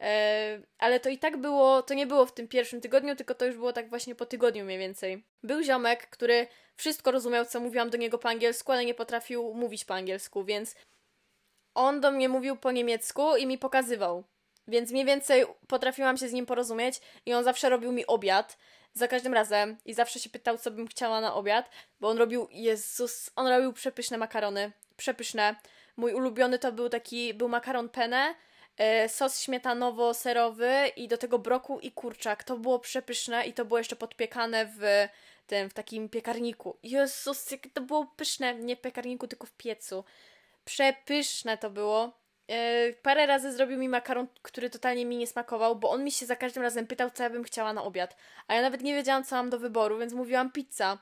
[0.00, 3.46] E, ale to i tak było, to nie było w tym pierwszym tygodniu, tylko to
[3.46, 5.24] już było tak właśnie po tygodniu mniej więcej.
[5.42, 9.84] Był ziomek, który wszystko rozumiał, co mówiłam do niego po angielsku, ale nie potrafił mówić
[9.84, 10.74] po angielsku, więc
[11.74, 14.24] on do mnie mówił po niemiecku i mi pokazywał.
[14.68, 18.58] Więc mniej więcej potrafiłam się z nim porozumieć i on zawsze robił mi obiad
[18.94, 21.70] za każdym razem i zawsze się pytał, co bym chciała na obiad,
[22.00, 25.56] bo on robił, Jezus, on robił przepyszne makarony, przepyszne.
[25.96, 28.34] Mój ulubiony to był taki, był makaron penne,
[28.76, 32.44] E, sos śmietanowo-serowy i do tego brokuł i kurczak.
[32.44, 35.08] To było przepyszne i to było jeszcze podpiekane w
[35.46, 36.78] tym, w takim piekarniku.
[36.82, 38.54] Jezus, jak to było pyszne.
[38.54, 40.04] Nie w piekarniku, tylko w piecu.
[40.64, 42.21] Przepyszne to było.
[42.48, 46.26] E, parę razy zrobił mi makaron, który totalnie mi nie smakował, bo on mi się
[46.26, 48.16] za każdym razem pytał, co ja bym chciała na obiad.
[48.48, 50.98] A ja nawet nie wiedziałam, co mam do wyboru, więc mówiłam pizza.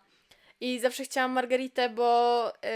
[0.61, 2.71] I zawsze chciałam margaritę, bo e,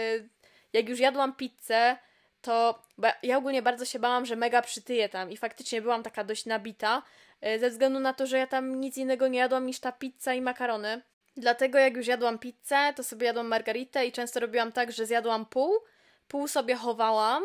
[0.72, 1.96] jak już jadłam pizzę,
[2.42, 2.83] to
[3.22, 7.03] ja ogólnie bardzo się bałam, że mega przytyję tam i faktycznie byłam taka dość nabita,
[7.40, 10.35] e, ze względu na to, że ja tam nic innego nie jadłam niż ta pizza
[10.35, 11.03] i makarony.
[11.37, 15.46] Dlatego jak już jadłam pizzę, to sobie jadłam margaritę i często robiłam tak, że zjadłam
[15.46, 15.72] pół,
[16.29, 17.44] pół sobie chowałam,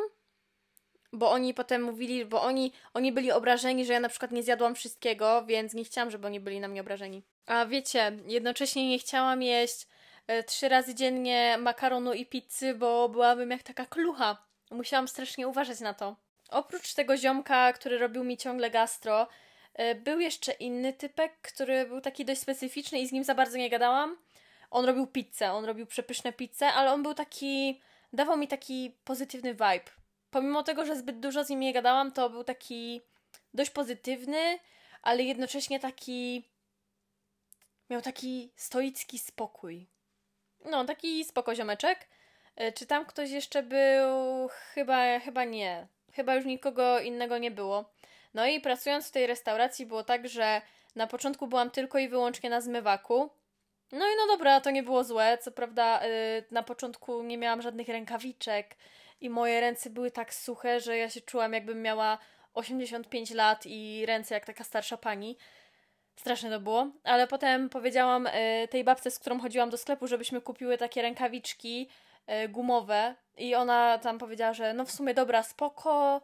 [1.13, 4.75] bo oni potem mówili, bo oni, oni byli obrażeni, że ja na przykład nie zjadłam
[4.75, 7.23] wszystkiego, więc nie chciałam, żeby oni byli na mnie obrażeni.
[7.45, 9.87] A wiecie, jednocześnie nie chciałam jeść
[10.27, 14.37] e, trzy razy dziennie makaronu i pizzy, bo byłabym jak taka klucha.
[14.71, 16.15] Musiałam strasznie uważać na to.
[16.49, 19.27] Oprócz tego ziomka, który robił mi ciągle gastro,
[19.73, 23.57] e, był jeszcze inny typek, który był taki dość specyficzny i z nim za bardzo
[23.57, 24.17] nie gadałam.
[24.71, 27.81] On robił pizzę, on robił przepyszne pizze, ale on był taki,
[28.13, 29.98] dawał mi taki pozytywny vibe.
[30.31, 33.01] Pomimo tego, że zbyt dużo z nim nie gadałam, to był taki
[33.53, 34.59] dość pozytywny,
[35.01, 36.49] ale jednocześnie taki
[37.89, 39.87] miał taki stoicki spokój.
[40.65, 42.07] No, taki spoko ziomeczek.
[42.55, 44.47] E, czy tam ktoś jeszcze był?
[44.73, 45.87] Chyba, chyba nie.
[46.13, 47.89] Chyba już nikogo innego nie było.
[48.33, 50.61] No i pracując w tej restauracji było tak, że
[50.95, 53.29] na początku byłam tylko i wyłącznie na zmywaku.
[53.91, 55.37] No i no dobra, to nie było złe.
[55.41, 58.75] Co prawda, yy, na początku nie miałam żadnych rękawiczek
[59.21, 62.17] i moje ręce były tak suche, że ja się czułam, jakbym miała
[62.53, 65.37] 85 lat i ręce jak taka starsza pani.
[66.15, 70.41] Straszne to było, ale potem powiedziałam yy, tej babce, z którą chodziłam do sklepu, żebyśmy
[70.41, 71.89] kupiły takie rękawiczki
[72.29, 76.21] E, gumowe i ona tam powiedziała, że no w sumie dobra, spoko,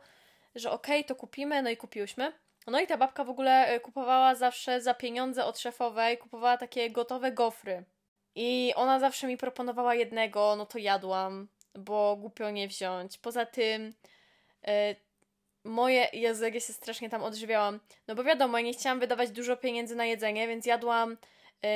[0.56, 2.34] że okej, okay, to kupimy, no i kupiłyśmy.
[2.68, 6.92] No i ta babka w ogóle e, kupowała zawsze za pieniądze od szefowej, kupowała takie
[6.92, 7.84] gotowe gofry.
[8.36, 13.18] I ona zawsze mi proponowała jednego, no to jadłam, bo głupio nie wziąć.
[13.18, 13.94] Poza tym
[14.68, 14.96] e,
[15.64, 17.80] moje, Jezu, jak ja się strasznie tam odżywiałam.
[18.08, 21.18] No bo wiadomo, ja nie chciałam wydawać dużo pieniędzy na jedzenie, więc jadłam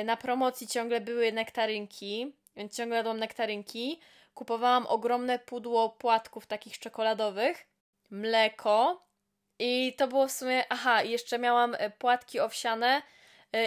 [0.04, 4.00] na promocji ciągle były nektarynki, więc ciągle jadłam nektarynki
[4.34, 7.66] kupowałam ogromne pudło płatków takich czekoladowych,
[8.10, 9.06] mleko
[9.58, 13.02] i to było w sumie, aha, jeszcze miałam e, płatki owsiane e,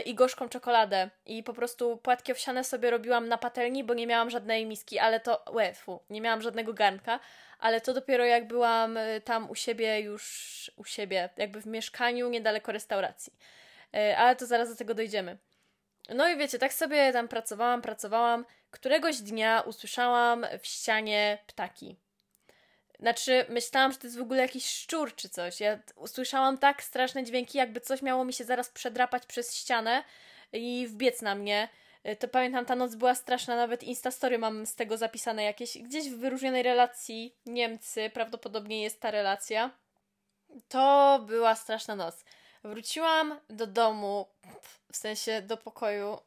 [0.05, 4.29] i gorzką czekoladę i po prostu płatki owsiane sobie robiłam na patelni, bo nie miałam
[4.29, 7.19] żadnej miski, ale to, łefu, nie miałam żadnego garnka,
[7.59, 12.29] ale to dopiero jak byłam e, tam u siebie już, u siebie, jakby w mieszkaniu
[12.29, 13.33] niedaleko restauracji.
[14.17, 15.37] Ale to zaraz do tego dojdziemy.
[16.09, 18.45] No i wiecie, tak sobie tam pracowałam, pracowałam.
[18.71, 21.95] Któregoś dnia usłyszałam w ścianie ptaki.
[22.99, 25.60] Znaczy, myślałam, że to jest w ogóle jakiś szczur czy coś.
[25.60, 30.03] Ja usłyszałam tak straszne dźwięki, jakby coś miało mi się zaraz przedrapać przez ścianę
[30.53, 31.69] i wbiec na mnie.
[32.19, 35.77] To pamiętam, ta noc była straszna, nawet Instastory mam z tego zapisane jakieś.
[35.77, 39.71] Gdzieś w wyróżnionej relacji Niemcy, prawdopodobnie jest ta relacja.
[40.69, 42.25] To była straszna noc.
[42.63, 44.27] Wróciłam do domu,
[44.91, 46.17] w sensie do pokoju,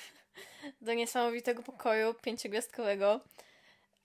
[0.80, 3.20] do niesamowitego pokoju pięciogwiazdkowego.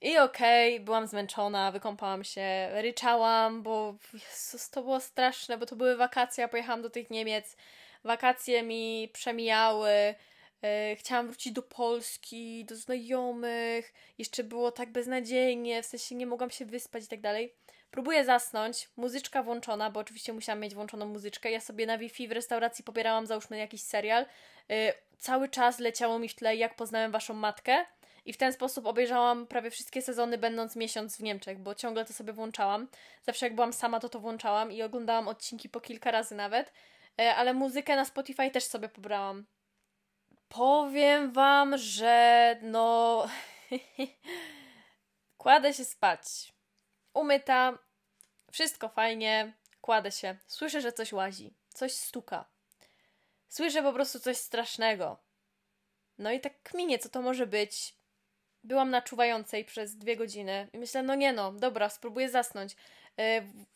[0.02, 5.76] I okej, okay, byłam zmęczona, wykąpałam się, ryczałam, bo Jezus, to było straszne, bo to
[5.76, 7.58] były wakacje, ja pojechałam do tych Niemiec.
[8.04, 10.16] Wakacje mi przemijały,
[10.62, 16.50] yy, chciałam wrócić do Polski, do znajomych, jeszcze było tak beznadziejnie, w sensie nie mogłam
[16.50, 17.54] się wyspać i tak dalej.
[17.92, 21.52] Próbuję zasnąć, muzyczka włączona, bo oczywiście musiałam mieć włączoną muzyczkę.
[21.52, 24.26] Ja sobie na Wi-Fi w restauracji pobierałam, załóżmy, jakiś serial.
[24.70, 27.86] Yy, cały czas leciało mi w tle, jak poznałem waszą matkę.
[28.30, 32.14] I w ten sposób obejrzałam prawie wszystkie sezony, będąc miesiąc w Niemczech, bo ciągle to
[32.14, 32.88] sobie włączałam.
[33.22, 36.74] Zawsze jak byłam sama, to to włączałam i oglądałam odcinki po kilka razy nawet.
[37.18, 39.46] Yy, ale muzykę na Spotify też sobie pobrałam.
[40.50, 43.28] Powiem wam, że no.
[45.38, 46.54] Kładę się spać
[47.14, 47.78] umyta,
[48.52, 50.38] wszystko fajnie, kładę się.
[50.48, 52.46] Słyszę, że coś łazi, coś stuka.
[53.48, 55.18] Słyszę po prostu coś strasznego.
[56.18, 57.99] No i tak kminie, co to może być.
[58.64, 62.76] Byłam na czuwającej przez dwie godziny i myślę, no nie no, dobra, spróbuję zasnąć.
[63.18, 63.26] Yy,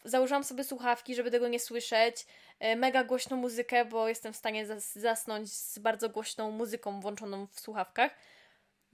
[0.03, 2.25] założyłam sobie słuchawki, żeby tego nie słyszeć.
[2.59, 7.47] Yy, mega głośną muzykę, bo jestem w stanie zas zasnąć z bardzo głośną muzyką włączoną
[7.47, 8.11] w słuchawkach.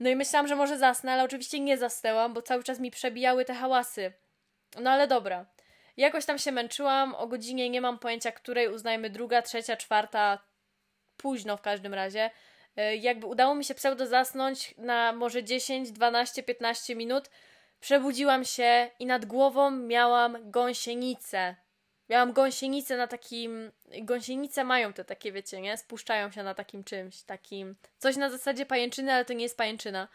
[0.00, 3.44] No i myślałam, że może zasnę, ale oczywiście nie zasnęłam, bo cały czas mi przebijały
[3.44, 4.12] te hałasy.
[4.80, 5.46] No ale dobra.
[5.96, 10.38] Jakoś tam się męczyłam, o godzinie nie mam pojęcia, której uznajmy druga, trzecia, czwarta,
[11.16, 12.30] późno w każdym razie.
[12.76, 17.30] E, jakby udało mi się pseudo zasnąć na może 10, 12, 15 minut.
[17.80, 21.56] Przebudziłam się i nad głową miałam gąsienicę.
[22.08, 23.72] Miałam gąsienicę na takim.
[24.02, 25.76] Gąsienice mają te takie, wiecie, nie?
[25.76, 27.76] Spuszczają się na takim czymś, takim.
[27.98, 30.08] Coś na zasadzie pajęczyny, ale to nie jest pajęczyna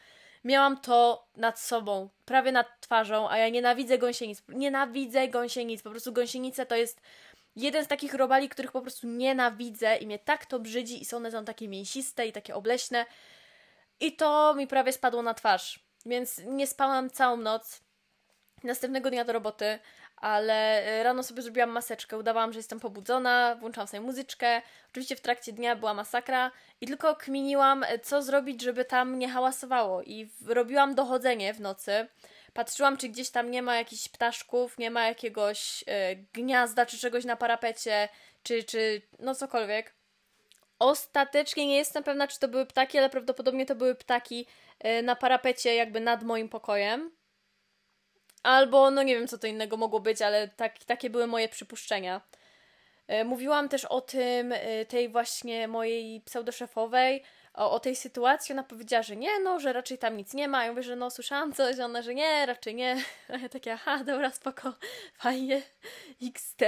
[0.46, 4.44] miałam to nad sobą, prawie nad twarzą, a ja nienawidzę gąsienic.
[4.50, 5.84] Nienawidzę gąsienic.
[5.84, 7.02] Po prostu gąsienice to jest
[7.56, 11.18] jeden z takich robali, których po prostu nienawidzę i mnie tak to brzydzi i są
[11.18, 13.06] one są takie mięsiste i takie obleśne.
[14.00, 15.86] I to mi prawie spadło na twarz.
[16.06, 17.82] Więc nie spałam całą noc.
[18.64, 19.80] Następnego dnia do roboty,
[20.18, 24.62] ale e, rano sobie zrobiłam maseczkę, udawałam, że jestem pobudzona, włączałam sobie muzyczkę.
[24.92, 29.30] Oczywiście w trakcie dnia była masakra i tylko kminiłam, e, co zrobić, żeby tam nie
[29.30, 30.02] hałasowało.
[30.02, 32.08] I robiłam dochodzenie w nocy.
[32.56, 37.26] Patrzyłam, czy gdzieś tam nie ma jakichś ptaszków, nie ma jakiegoś e, gniazda czy czegoś
[37.26, 38.10] na parapecie,
[38.44, 39.94] czy, czy no cokolwiek.
[40.80, 44.48] Ostatecznie nie jestem pewna, czy to były ptaki, ale prawdopodobnie to były ptaki
[44.80, 47.12] e, na parapecie, jakby nad moim pokojem.
[48.44, 52.22] Albo, no nie wiem, co to innego mogło być, ale tak, takie były moje przypuszczenia.
[53.08, 54.54] E, mówiłam też o tym,
[54.88, 57.24] tej właśnie mojej pseudoszefowej,
[57.56, 58.54] o, o tej sytuacji.
[58.54, 60.66] Ona powiedziała, że nie, no, że raczej tam nic nie ma.
[60.66, 63.04] Ja mówię, że no, słyszałam coś, ona, że nie, raczej nie.
[63.34, 64.74] A ja takie, aha, dobra, spoko,
[65.24, 65.62] fajnie,
[66.22, 66.62] XT.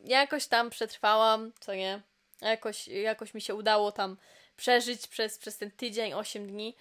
[0.00, 2.00] Jakoś tam przetrwałam, co nie.
[2.40, 4.16] Jakoś, jakoś mi się udało tam
[4.56, 6.76] przeżyć przez, przez ten tydzień, 8 dni.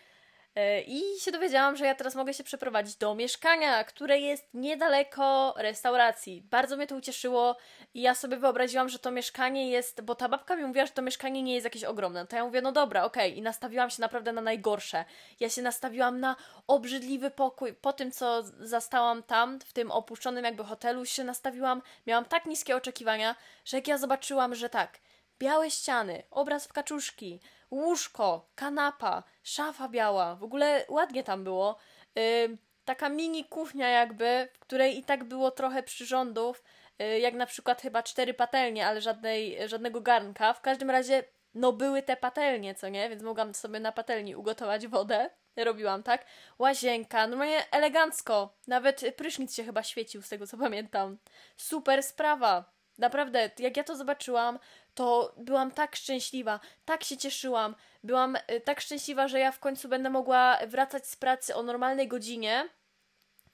[0.56, 5.54] E, I się dowiedziałam, że ja teraz mogę się przeprowadzić do mieszkania, które jest niedaleko
[5.58, 6.42] restauracji.
[6.42, 7.58] Bardzo mnie to ucieszyło
[7.94, 11.02] i ja sobie wyobraziłam, że to mieszkanie jest, bo ta babka mi mówiła, że to
[11.02, 12.28] mieszkanie nie jest jakieś ogromne.
[12.28, 13.30] To ja mówię, no dobra, okej.
[13.30, 13.40] Okay.
[13.40, 15.06] I nastawiłam się naprawdę na najgorsze.
[15.40, 16.36] Ja się nastawiłam na
[16.68, 17.74] obrzydliwy pokój.
[17.74, 22.76] Po tym, co zastałam tam, w tym opuszczonym jakby hotelu, się nastawiłam, miałam tak niskie
[22.76, 25.00] oczekiwania, że jak ja zobaczyłam, że tak,
[25.40, 27.40] białe ściany, obraz w kaczuszki,
[27.72, 31.78] łóżko, kanapa, szafa biała, w ogóle ładnie tam było.
[32.16, 36.64] Yy, taka mini kuchnia jakby, w której i tak było trochę przyrządów,
[37.00, 40.54] yy, jak na przykład chyba cztery patelnie, ale żadnej, żadnego garnka.
[40.54, 43.10] W każdym razie, no były te patelnie, co nie?
[43.10, 45.30] Więc mogłam sobie na patelni ugotować wodę.
[45.56, 46.26] Robiłam tak.
[46.60, 48.54] Łazienka, normalnie elegancko.
[48.68, 51.18] Nawet prysznic się chyba świecił, z tego co pamiętam.
[51.58, 52.75] Super sprawa.
[52.98, 54.60] Naprawdę, jak ja to zobaczyłam,
[54.96, 57.76] to byłam tak szczęśliwa, tak się cieszyłam.
[58.04, 62.08] Byłam y, tak szczęśliwa, że ja w końcu będę mogła wracać z pracy o normalnej
[62.08, 62.70] godzinie,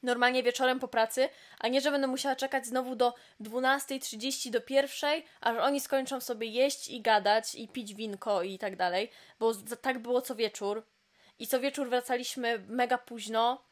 [0.04, 5.26] normalnie wieczorem po pracy, a nie, że będę musiała czekać znowu do 12.30 do pierwszej,
[5.42, 10.00] aż oni skończą sobie jeść i gadać i pić winko i tak dalej, bo tak
[10.00, 10.86] było co wieczór.
[11.40, 13.64] I co wieczór wracaliśmy mega późno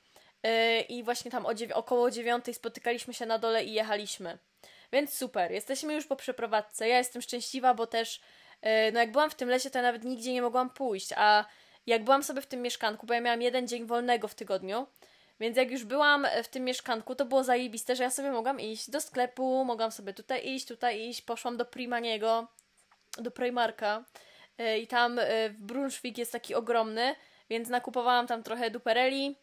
[0.44, 4.38] yy, i właśnie tam około dziewiątej spotykaliśmy się na dole i jechaliśmy.
[4.92, 6.88] Więc super, jesteśmy już po przeprowadzce.
[6.88, 8.22] Ja jestem szczęśliwa, bo też,
[8.62, 11.46] e, no jak byłam w tym lesie, to ja nawet nigdzie nie mogłam pójść, a
[11.88, 14.88] jak byłam sobie w tym mieszkanku, bo ja miałam jeden dzień wolnego w tygodniu,
[15.40, 18.90] więc jak już byłam w tym mieszkanku, to było zajebiste, że ja sobie mogłam iść
[18.90, 22.48] do sklepu, mogłam sobie tutaj iść, tutaj iść, poszłam do Primaniego,
[23.18, 24.04] do Primarka
[24.58, 27.16] e, i tam e, w Brunswick jest taki ogromny,
[27.50, 29.36] więc nakupowałam tam trochę dupereli.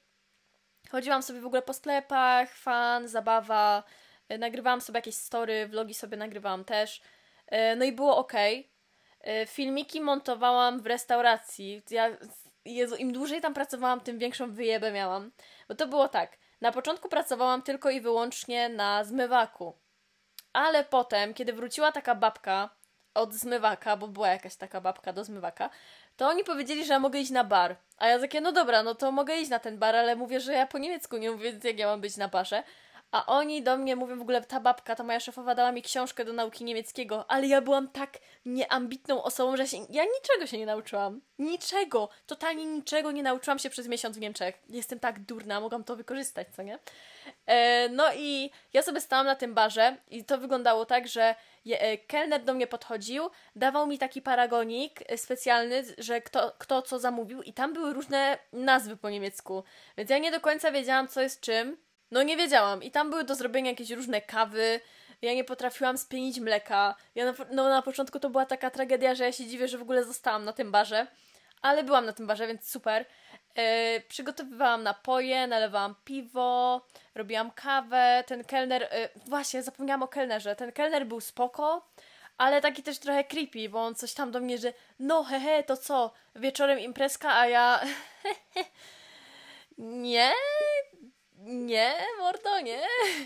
[0.91, 3.83] Chodziłam sobie w ogóle po sklepach, fan, zabawa,
[4.39, 7.01] Nagrywałam sobie jakieś story, vlogi sobie nagrywałam też.
[7.77, 8.33] no i było ok.
[9.47, 11.83] Filmiki montowałam w restauracji.
[11.91, 12.11] Ja,
[12.65, 15.33] Jezu, im dłużej tam pracowałam, tym większą wyjebę miałam.
[15.69, 16.39] Bo to było tak.
[16.61, 19.75] Na początku pracowałam tylko i wyłącznie na zmywaku.
[20.53, 22.71] Ale potem, kiedy wróciła taka babka
[23.15, 25.71] od zmywaka, bo była jakaś taka babka do zmywaka,
[26.17, 27.77] to oni powiedzieli, że ja mogę iść na bar.
[27.99, 30.53] A ja takie, no dobra, no to mogę iść na ten bar, ale mówię, że
[30.53, 32.63] ja po niemiecku nie mówię, jak ja mam być na barze.
[33.11, 36.25] A oni do mnie mówią w ogóle, ta babka, ta moja szefowa dała mi książkę
[36.25, 40.67] do nauki niemieckiego, ale ja byłam tak nieambitną osobą, że się, ja niczego się nie
[40.67, 41.21] nauczyłam.
[41.39, 42.09] Niczego.
[42.27, 44.59] Totalnie niczego nie nauczyłam się przez miesiąc w Niemczech.
[44.69, 46.79] Jestem tak durna, mogłam to wykorzystać, co nie?
[47.47, 51.81] E, no i ja sobie stałam na tym barze i to wyglądało tak, że je,
[51.81, 57.43] e, kelner do mnie podchodził, dawał mi taki paragonik specjalny, że kto, kto co zamówił
[57.43, 59.65] i tam były różne nazwy po niemiecku.
[59.97, 62.83] Więc ja nie do końca wiedziałam, co jest czym no nie wiedziałam.
[62.83, 64.81] I tam były do zrobienia jakieś różne kawy.
[65.23, 66.95] Ja nie potrafiłam spienić mleka.
[67.15, 69.83] Ja na, no na początku to była taka tragedia, że ja się dziwię, że w
[69.83, 71.07] ogóle zostałam na tym barze.
[71.63, 73.05] Ale byłam na tym barze, więc super.
[73.57, 73.63] Yy,
[74.09, 76.81] przygotowywałam napoje, nalewałam piwo,
[77.15, 78.25] robiłam kawę.
[78.27, 80.57] Ten kelner, yy, właśnie zapomniałam o kelnerze.
[80.57, 81.89] Ten kelner był spoko,
[82.39, 85.77] ale taki też trochę creepy, bo on coś tam do mnie, że no hehe, to
[85.77, 87.81] co, wieczorem imprezka, a ja
[89.79, 90.33] nie,
[91.47, 92.83] nie, mordo, nie,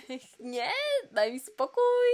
[0.40, 0.70] nie,
[1.12, 2.08] daj mi spokój.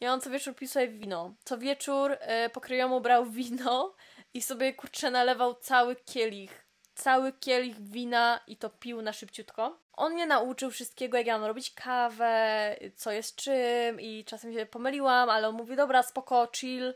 [0.00, 1.34] I on co wieczór pił wino.
[1.44, 3.94] Co wieczór e, pokryjomu brał wino
[4.34, 6.66] i sobie kurczę nalewał cały kielich.
[6.94, 9.78] Cały kielich wina i to pił na szybciutko.
[9.92, 14.66] On mnie nauczył wszystkiego, jak ja mam robić kawę, co jest czym i czasem się
[14.66, 16.94] pomyliłam, ale on mówi, dobra, spoko, chill.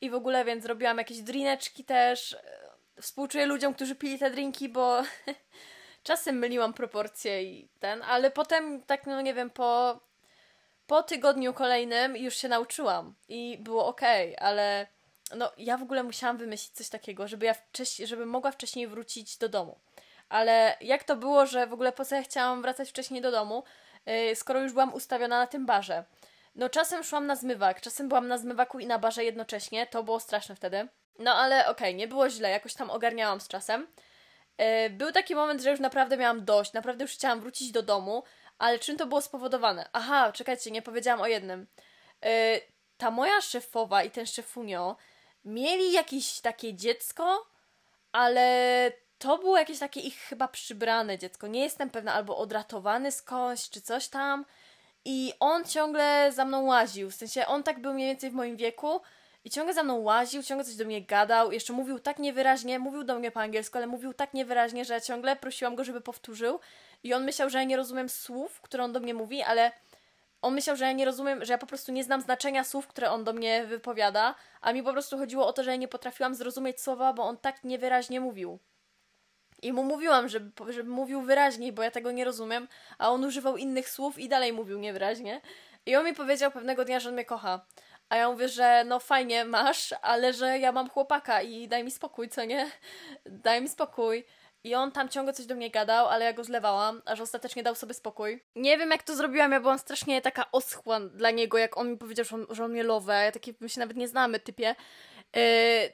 [0.00, 2.36] I w ogóle, więc robiłam jakieś drineczki też.
[3.00, 5.02] Współczuję ludziom, którzy pili te drinki, bo
[6.02, 10.00] czasem myliłam proporcje i ten, ale potem tak, no nie wiem, po,
[10.86, 14.00] po tygodniu kolejnym już się nauczyłam i było ok,
[14.38, 14.86] ale
[15.36, 19.36] no ja w ogóle musiałam wymyślić coś takiego, żeby ja wcześniej, żeby mogła wcześniej wrócić
[19.36, 19.78] do domu.
[20.28, 23.64] Ale jak to było, że w ogóle po co ja chciałam wracać wcześniej do domu,
[24.06, 26.04] yy, skoro już byłam ustawiona na tym barze?
[26.54, 30.20] No czasem szłam na zmywak, czasem byłam na zmywaku i na barze jednocześnie, to było
[30.20, 30.88] straszne wtedy.
[31.18, 33.86] No ale okej, okay, nie było źle, jakoś tam ogarniałam z czasem.
[34.56, 38.22] E, był taki moment, że już naprawdę miałam dość, naprawdę już chciałam wrócić do domu,
[38.58, 39.88] ale czym to było spowodowane?
[39.92, 41.66] Aha, czekajcie, nie powiedziałam o jednym.
[42.24, 42.60] E,
[42.96, 44.96] ta moja szefowa i ten szefunio
[45.44, 47.46] mieli jakieś takie dziecko,
[48.12, 51.46] ale to było jakieś takie ich chyba przybrane dziecko.
[51.46, 54.44] Nie jestem pewna, albo odratowany skądś, czy coś tam.
[55.04, 57.10] I on ciągle za mną łaził.
[57.10, 59.00] W sensie on tak był mniej więcej w moim wieku,
[59.44, 63.04] i ciągle za mną łaził, ciągle coś do mnie gadał, jeszcze mówił tak niewyraźnie, mówił
[63.04, 66.60] do mnie po angielsku, ale mówił tak niewyraźnie, że ja ciągle prosiłam go, żeby powtórzył
[67.02, 69.72] i on myślał, że ja nie rozumiem słów, które on do mnie mówi, ale
[70.42, 73.10] on myślał, że ja nie rozumiem, że ja po prostu nie znam znaczenia słów, które
[73.10, 76.34] on do mnie wypowiada, a mi po prostu chodziło o to, że ja nie potrafiłam
[76.34, 78.58] zrozumieć słowa, bo on tak niewyraźnie mówił.
[79.62, 83.56] I mu mówiłam, żeby, żeby mówił wyraźniej, bo ja tego nie rozumiem, a on używał
[83.56, 85.40] innych słów i dalej mówił niewyraźnie.
[85.86, 87.60] I on mi powiedział pewnego dnia, że on mnie kocha.
[88.08, 91.90] A ja mówię, że no fajnie masz, ale że ja mam chłopaka i daj mi
[91.90, 92.70] spokój, co nie?
[93.26, 94.24] Daj mi spokój.
[94.64, 97.74] I on tam ciągle coś do mnie gadał, ale ja go zlewałam, aż ostatecznie dał
[97.74, 98.44] sobie spokój.
[98.56, 101.96] Nie wiem, jak to zrobiłam, ja byłam strasznie taka oschła dla niego, jak on mi
[101.96, 104.74] powiedział, że on, że on mnie ja takie, my się nawet nie znamy, typie.
[105.36, 105.42] Yy,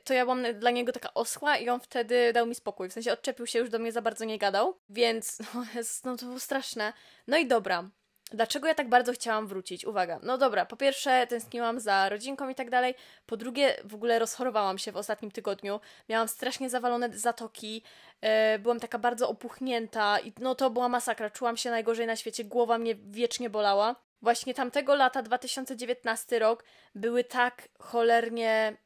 [0.05, 2.89] to ja byłam dla niego taka oschła i on wtedy dał mi spokój.
[2.89, 6.17] W sensie odczepił się, już do mnie za bardzo nie gadał, więc no, jest, no
[6.17, 6.93] to było straszne.
[7.27, 7.89] No i dobra,
[8.31, 9.85] Dlaczego ja tak bardzo chciałam wrócić?
[9.85, 12.95] Uwaga, no dobra, po pierwsze tęskniłam za rodzinką i tak dalej,
[13.27, 17.83] po drugie w ogóle rozchorowałam się w ostatnim tygodniu, miałam strasznie zawalone zatoki,
[18.23, 22.45] yy, byłam taka bardzo opuchnięta i no to była masakra, czułam się najgorzej na świecie,
[22.45, 23.97] głowa mnie wiecznie bolała.
[24.23, 26.65] Właśnie tamtego lata, 2019 rok,
[26.95, 28.77] były tak cholernie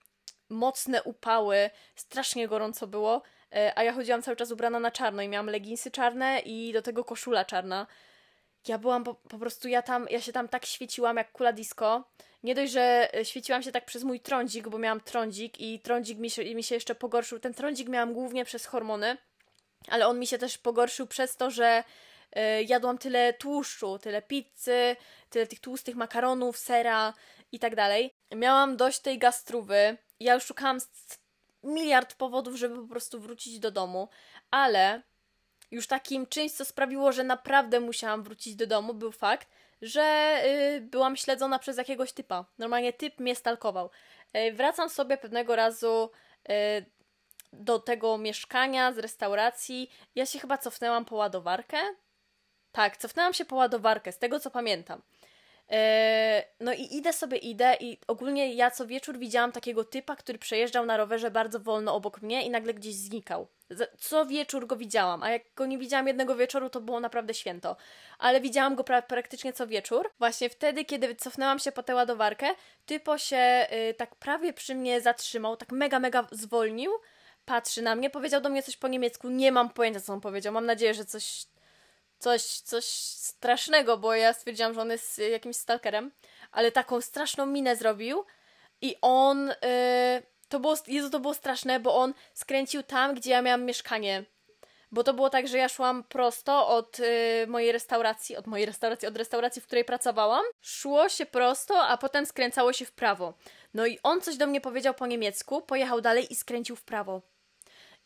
[0.48, 5.28] mocne upały, strasznie gorąco było, yy, a ja chodziłam cały czas ubrana na czarno i
[5.28, 7.86] miałam leginsy czarne i do tego koszula czarna
[8.68, 12.04] ja byłam po, po, prostu, ja tam, ja się tam tak świeciłam jak kula disco.
[12.42, 16.18] Nie dość, że e, świeciłam się tak przez mój trądzik, bo miałam trądzik i trądzik
[16.18, 17.38] mi się, mi się jeszcze pogorszył.
[17.38, 19.16] Ten trądzik miałam głównie przez hormony,
[19.88, 21.84] ale on mi się też pogorszył przez to, że
[22.36, 24.96] y, jadłam tyle tłuszczu, tyle pizzy,
[25.30, 27.14] tyle tych tłustych makaronów, sera
[27.52, 28.14] i tak dalej.
[28.34, 29.96] Miałam dość tej gastrówy.
[30.20, 30.78] Ja już szukałam
[31.62, 34.08] miliard powodów, żeby po prostu wrócić do domu,
[34.50, 35.02] ale
[35.72, 39.48] już takim czymś, co sprawiło, że naprawdę musiałam wrócić do domu, był fakt,
[39.82, 40.36] że
[40.76, 42.44] y, byłam śledzona przez jakiegoś typa.
[42.58, 43.90] Normalnie typ mnie stalkował.
[44.36, 46.10] Y, wracam sobie pewnego razu
[46.50, 46.52] y,
[47.52, 49.90] do tego mieszkania z restauracji.
[50.14, 51.78] Ja się chyba cofnęłam po ładowarkę.
[52.72, 55.02] Tak, cofnęłam się po ładowarkę, z tego co pamiętam.
[56.60, 60.86] No i idę sobie, idę i ogólnie ja co wieczór widziałam takiego typa, który przejeżdżał
[60.86, 63.48] na rowerze bardzo wolno obok mnie i nagle gdzieś znikał.
[63.98, 67.76] Co wieczór go widziałam, a jak go nie widziałam jednego wieczoru, to było naprawdę święto.
[68.18, 70.10] Ale widziałam go pra praktycznie co wieczór.
[70.18, 72.46] Właśnie wtedy, kiedy cofnęłam się po tę ładowarkę,
[72.86, 76.92] typo się y, tak prawie przy mnie zatrzymał, tak mega, mega zwolnił,
[77.44, 80.52] patrzy na mnie, powiedział do mnie coś po niemiecku, nie mam pojęcia, co on powiedział.
[80.52, 81.46] Mam nadzieję, że coś
[82.22, 86.12] coś, coś strasznego, bo ja stwierdziłam, że on jest jakimś stalkerem,
[86.52, 88.24] ale taką straszną minę zrobił
[88.80, 93.42] i on, yy, to było, Jezu, to było straszne, bo on skręcił tam, gdzie ja
[93.42, 94.24] miałam mieszkanie.
[94.92, 99.08] Bo to było tak, że ja szłam prosto od y, mojej restauracji, od mojej restauracji,
[99.08, 100.44] od restauracji, w której pracowałam.
[100.60, 103.34] Szło się prosto, a potem skręcało się w prawo.
[103.74, 107.31] No i on coś do mnie powiedział po niemiecku, pojechał dalej i skręcił w prawo.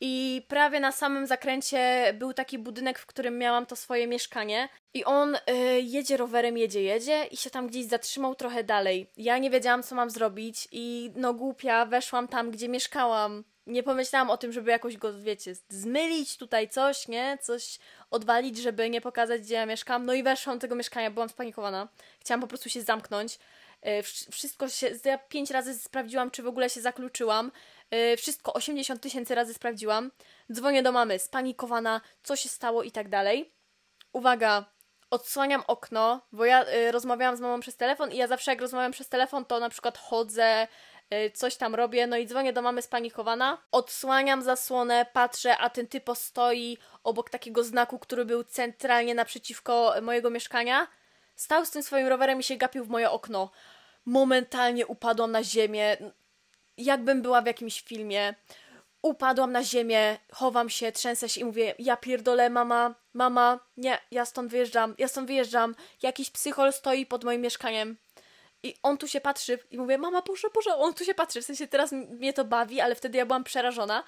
[0.01, 4.69] I prawie na samym zakręcie był taki budynek, w którym miałam to swoje mieszkanie.
[4.95, 5.41] I on y,
[5.81, 9.11] jedzie rowerem, jedzie, jedzie i się tam gdzieś zatrzymał trochę dalej.
[9.17, 13.45] Ja nie wiedziałam, co mam zrobić, i no głupia, weszłam tam, gdzie mieszkałam.
[13.67, 17.39] Nie pomyślałam o tym, żeby jakoś go, wiecie, zmylić tutaj coś, nie?
[17.43, 17.79] Coś
[18.11, 20.07] odwalić, żeby nie pokazać, gdzie ja mieszkam.
[20.07, 21.89] No i weszłam do tego mieszkania, byłam spanikowana.
[22.21, 23.39] Chciałam po prostu się zamknąć.
[23.87, 27.53] Y, wszystko się, ja pięć razy sprawdziłam, czy w ogóle się zakluczyłam.
[27.91, 30.11] Yy, wszystko 80 tysięcy razy sprawdziłam.
[30.53, 33.53] Dzwonię do mamy, spanikowana, co się stało i tak dalej.
[34.13, 34.65] Uwaga,
[35.11, 38.93] odsłaniam okno, bo ja yy, rozmawiałam z mamą przez telefon i ja zawsze jak rozmawiam
[38.93, 40.69] przez telefon, to na przykład chodzę,
[41.11, 43.59] yy, coś tam robię, no i dzwonię do mamy spanikowana.
[43.73, 50.31] Odsłaniam zasłonę, patrzę, a ten typo stoi obok takiego znaku, który był centralnie naprzeciwko mojego
[50.31, 50.87] mieszkania.
[51.37, 53.51] Stał z tym swoim rowerem i się gapił w moje okno.
[54.07, 55.97] Momentalnie upadłam na ziemię
[56.79, 58.35] jakbym była w jakimś filmie.
[59.03, 64.25] Upadłam na ziemię, chowam się, trzęsę się i mówię, ja pierdolę, mama, mama, nie, ja
[64.25, 65.75] stąd wyjeżdżam, ja stąd wyjeżdżam.
[66.03, 67.97] Jakiś psychol stoi pod moim mieszkaniem.
[68.63, 71.43] I on tu się patrzy i mówię, mama, Boże, Boże, on tu się patrzy.
[71.43, 74.05] W sensie teraz mnie to bawi, ale wtedy ja byłam przerażona.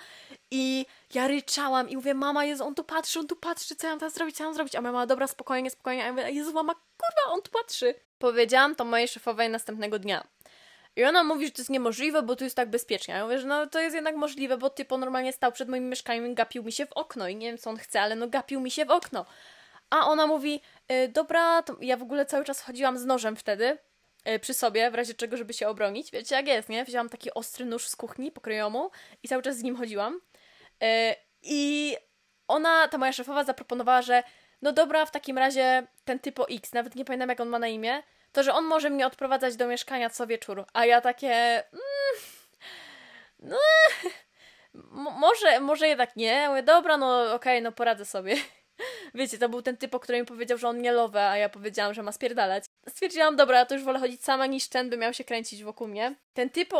[0.50, 3.92] I ja ryczałam i mówię, mama, Jezu, on tu patrzy, on tu patrzy, co ja
[3.92, 4.74] mam teraz zrobić, co ja mam zrobić?
[4.74, 6.02] A mama, dobra, spokojnie, spokojnie.
[6.02, 7.94] A ja mówię, Jezu, mama, kurwa, on tu patrzy.
[8.18, 10.26] Powiedziałam to mojej szefowej następnego dnia.
[10.98, 13.14] I ona mówi, że to jest niemożliwe, bo tu jest tak bezpiecznie.
[13.14, 16.26] Ja mówię, że no to jest jednak możliwe, bo typo normalnie stał przed moim mieszkaniem
[16.26, 17.28] i gapił mi się w okno.
[17.28, 19.26] I nie wiem, co on chce, ale no gapił mi się w okno.
[19.90, 20.60] A ona mówi,
[20.92, 23.78] y, dobra, ja w ogóle cały czas chodziłam z nożem wtedy
[24.28, 26.10] y, przy sobie, w razie czego, żeby się obronić.
[26.10, 26.84] Wiecie, jak jest, nie?
[26.84, 28.90] Wzięłam taki ostry nóż z kuchni pokrojomu
[29.22, 30.14] i cały czas z nim chodziłam.
[30.14, 31.96] Y, I
[32.48, 34.22] ona, ta moja szefowa, zaproponowała, że
[34.62, 37.68] no dobra, w takim razie ten typo X, nawet nie pamiętam jak on ma na
[37.68, 41.62] imię, to, że on może mnie odprowadzać do mieszkania co wieczór, a ja takie.
[41.72, 42.22] Mm,
[43.38, 43.58] no,
[45.10, 46.48] może, może jednak nie.
[46.48, 48.36] Mówię, dobra, no okej, okay, no poradzę sobie.
[49.14, 51.48] Wiecie, to był ten typ, o którym mi powiedział, że on nie lowe, a ja
[51.48, 52.64] powiedziałam, że ma spierdalać.
[52.88, 56.14] Stwierdziłam, dobra, to już wolę chodzić sama niż ten, by miał się kręcić wokół mnie.
[56.32, 56.72] Ten typ,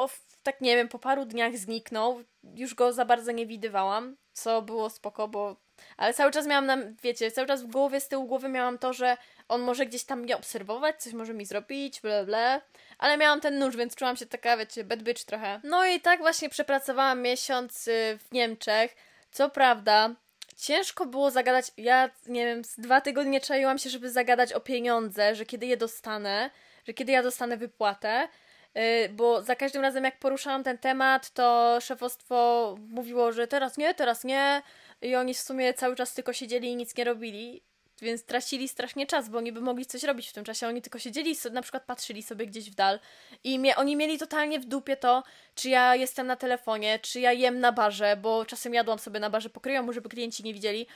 [0.43, 2.23] tak nie wiem, po paru dniach zniknął.
[2.43, 5.57] Już go za bardzo nie widywałam, co było spoko, bo...
[5.97, 8.93] Ale cały czas miałam, na, wiecie, cały czas w głowie, z tyłu głowy miałam to,
[8.93, 9.17] że
[9.49, 12.61] on może gdzieś tam mnie obserwować, coś może mi zrobić, bla bla.
[12.99, 15.61] Ale miałam ten nóż, więc czułam się taka, wiecie, bad bitch trochę.
[15.65, 18.97] No i tak właśnie przepracowałam miesiąc y, w Niemczech.
[19.31, 20.15] Co prawda,
[20.57, 21.73] ciężko było zagadać.
[21.77, 25.77] Ja, nie wiem, z dwa tygodnie czaiłam się, żeby zagadać o pieniądze, że kiedy je
[25.77, 26.51] dostanę,
[26.87, 28.29] że kiedy ja dostanę wypłatę.
[28.77, 33.95] Y, bo za każdym razem, jak poruszałam ten temat, to szefostwo mówiło, że teraz nie,
[33.95, 34.63] teraz nie.
[35.03, 37.63] I oni w sumie cały czas tylko siedzieli i nic nie robili
[38.03, 40.67] więc tracili strasznie czas, bo oni by mogli coś robić w tym czasie.
[40.69, 43.01] Oni tylko siedzieli, na przykład patrzyli sobie gdzieś w dal
[43.45, 45.23] i oni mieli totalnie w dupie to,
[45.55, 49.31] czy ja jestem na telefonie, czy ja jem na barze, bo czasem jadłam sobie na
[49.31, 50.87] barze pokryjomu, żeby klienci nie widzieli.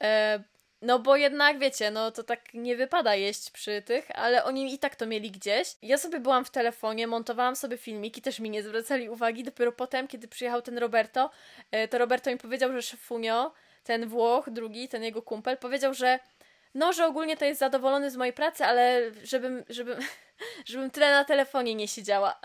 [0.00, 0.42] E,
[0.82, 4.78] no bo jednak, wiecie, no to tak nie wypada jeść przy tych, ale oni i
[4.78, 5.76] tak to mieli gdzieś.
[5.82, 9.44] Ja sobie byłam w telefonie, montowałam sobie filmiki, też mi nie zwracali uwagi.
[9.44, 11.30] Dopiero potem, kiedy przyjechał ten Roberto,
[11.70, 13.52] e, to Roberto mi powiedział, że szefunio,
[13.84, 16.18] ten Włoch, drugi, ten jego kumpel, powiedział, że
[16.74, 19.98] no, że ogólnie to jest zadowolony z mojej pracy, ale żebym, żebym,
[20.70, 22.40] żebym tyle na telefonie nie siedziała.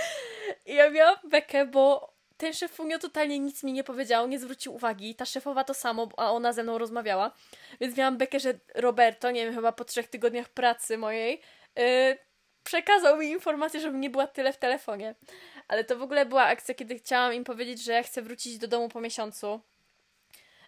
[0.66, 5.14] I ja miałam bekę, bo ten szefunio totalnie nic mi nie powiedział, nie zwrócił uwagi.
[5.14, 7.30] Ta szefowa to samo, a ona ze mną rozmawiała.
[7.80, 11.40] Więc miałam bekę, że Roberto, nie wiem, chyba po trzech tygodniach pracy mojej,
[11.76, 12.18] yy,
[12.64, 15.14] przekazał mi informację, żebym nie była tyle w telefonie.
[15.68, 18.68] Ale to w ogóle była akcja, kiedy chciałam im powiedzieć, że ja chcę wrócić do
[18.68, 19.60] domu po miesiącu.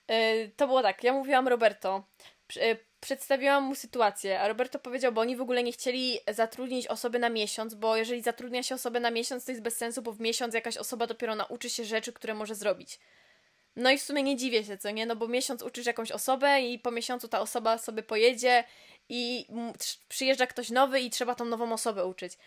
[0.09, 2.05] Yy, to było tak, ja mówiłam Roberto,
[3.01, 7.29] przedstawiłam mu sytuację, a Roberto powiedział, bo oni w ogóle nie chcieli zatrudnić osoby na
[7.29, 10.55] miesiąc, bo jeżeli zatrudnia się osobę na miesiąc, to jest bez sensu, bo w miesiąc
[10.55, 12.99] jakaś osoba dopiero nauczy się rzeczy, które może zrobić.
[13.77, 15.07] No i w sumie nie dziwię się, co nie?
[15.07, 18.65] No bo miesiąc uczysz jakąś osobę i po miesiącu ta osoba sobie pojedzie
[19.09, 19.47] i
[20.09, 22.39] przyjeżdża ktoś nowy i trzeba tą nową osobę uczyć.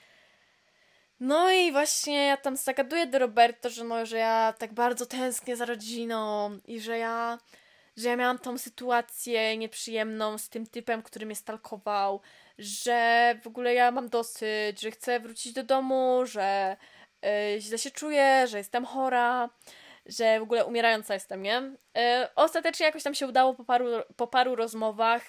[1.19, 5.55] No i właśnie ja tam zagaduję do Roberto, że no, że ja tak bardzo tęsknię
[5.55, 7.37] za rodziną i że ja,
[7.97, 12.21] że ja miałam tą sytuację nieprzyjemną z tym typem, który mnie stalkował,
[12.57, 16.77] że w ogóle ja mam dosyć, że chcę wrócić do domu, że
[17.21, 19.49] yy, źle się czuję, że jestem chora,
[20.05, 21.61] że w ogóle umierająca jestem, nie?
[21.95, 22.01] Yy,
[22.35, 23.85] ostatecznie jakoś tam się udało po paru,
[24.15, 25.23] po paru rozmowach,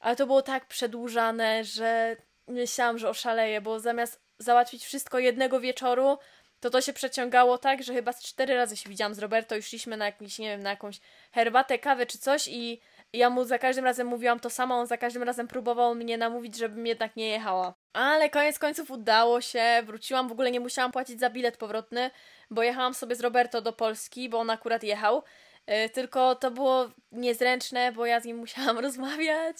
[0.00, 2.16] ale to było tak przedłużane, że
[2.48, 6.18] myślałam, że oszaleję, bo zamiast załatwić wszystko jednego wieczoru,
[6.60, 9.62] to to się przeciągało tak, że chyba z cztery razy się widziałam z Roberto i
[9.62, 11.00] szliśmy na jakiś, nie wiem, na jakąś
[11.32, 12.80] herbatę, kawę czy coś i
[13.12, 16.56] ja mu za każdym razem mówiłam to samo, on za każdym razem próbował mnie namówić,
[16.56, 17.74] żebym jednak nie jechała.
[17.92, 22.10] Ale koniec końców udało się, wróciłam, w ogóle nie musiałam płacić za bilet powrotny,
[22.50, 25.22] bo jechałam sobie z Roberto do Polski, bo on akurat jechał.
[25.66, 29.56] Yy, tylko to było niezręczne, bo ja z nim musiałam rozmawiać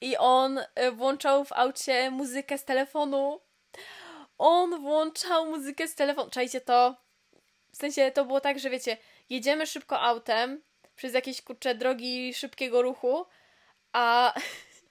[0.00, 3.40] i on yy, włączał w aucie muzykę z telefonu
[4.38, 6.30] on włączał muzykę z telefonu.
[6.30, 6.96] Czajcie to.
[7.72, 8.96] W sensie to było tak, że wiecie,
[9.30, 10.62] jedziemy szybko autem
[10.96, 13.26] przez jakieś kurcze drogi szybkiego ruchu,
[13.92, 14.34] a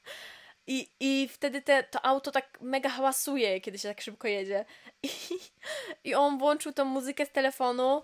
[0.67, 4.65] i, i wtedy te, to auto tak mega hałasuje, kiedy się tak szybko jedzie.
[5.03, 5.09] I,
[6.03, 8.01] I on włączył tą muzykę z telefonu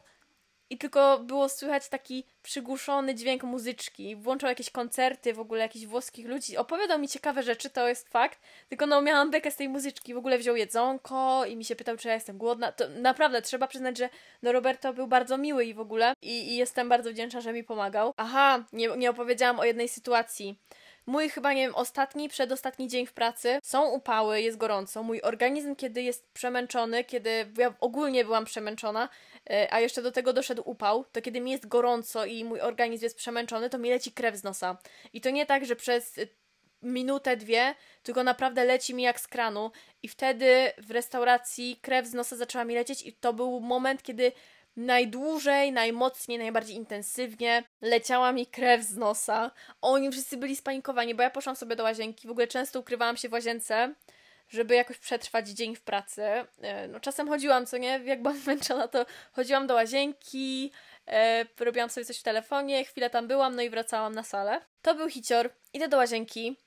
[0.69, 4.15] i tylko było słychać taki przygłuszony dźwięk muzyczki.
[4.15, 6.57] Włączał jakieś koncerty w ogóle jakichś włoskich ludzi.
[6.57, 8.39] Opowiadał mi ciekawe rzeczy, to jest fakt.
[8.69, 10.13] Tylko no miałam bekę z tej muzyczki.
[10.13, 12.71] W ogóle wziął jedzonko i mi się pytał, czy ja jestem głodna.
[12.71, 14.09] To naprawdę trzeba przyznać, że
[14.43, 16.13] no Roberto był bardzo miły i w ogóle.
[16.21, 18.13] I, i jestem bardzo wdzięczna, że mi pomagał.
[18.17, 20.59] Aha, nie, nie opowiedziałam o jednej sytuacji.
[21.05, 23.59] Mój chyba, nie wiem, ostatni, przedostatni dzień w pracy.
[23.63, 25.03] Są upały, jest gorąco.
[25.03, 29.09] Mój organizm, kiedy jest przemęczony, kiedy ja ogólnie byłam przemęczona,
[29.49, 33.03] e, a jeszcze do tego doszedł upał, to kiedy mi jest gorąco i mój organizm
[33.03, 34.77] jest przemęczony, to mi leci krew z nosa.
[35.13, 36.27] I to nie tak, że przez e,
[36.81, 39.71] minutę, dwie, tylko naprawdę leci mi jak z kranu.
[40.03, 44.31] I wtedy w restauracji krew z nosa zaczęła mi lecieć, i to był moment, kiedy
[44.79, 47.63] najdłużej, najmocniej, najbardziej intensywnie.
[47.81, 49.51] Leciała mi krew z nosa.
[49.81, 52.27] Oni wszyscy byli spanikowani, bo ja poszłam sobie do łazienki.
[52.27, 53.93] W ogóle często ukrywałam się w łazience,
[54.49, 56.23] żeby jakoś przetrwać dzień w pracy.
[56.61, 58.01] E, no czasem chodziłam, co nie?
[58.05, 60.71] Jak byłam zmęczona, to chodziłam do łazienki,
[61.07, 64.61] e, robiłam sobie coś w telefonie, chwilę tam byłam, no i wracałam na salę.
[64.81, 65.49] To był hicior.
[65.73, 66.57] Idę do łazienki,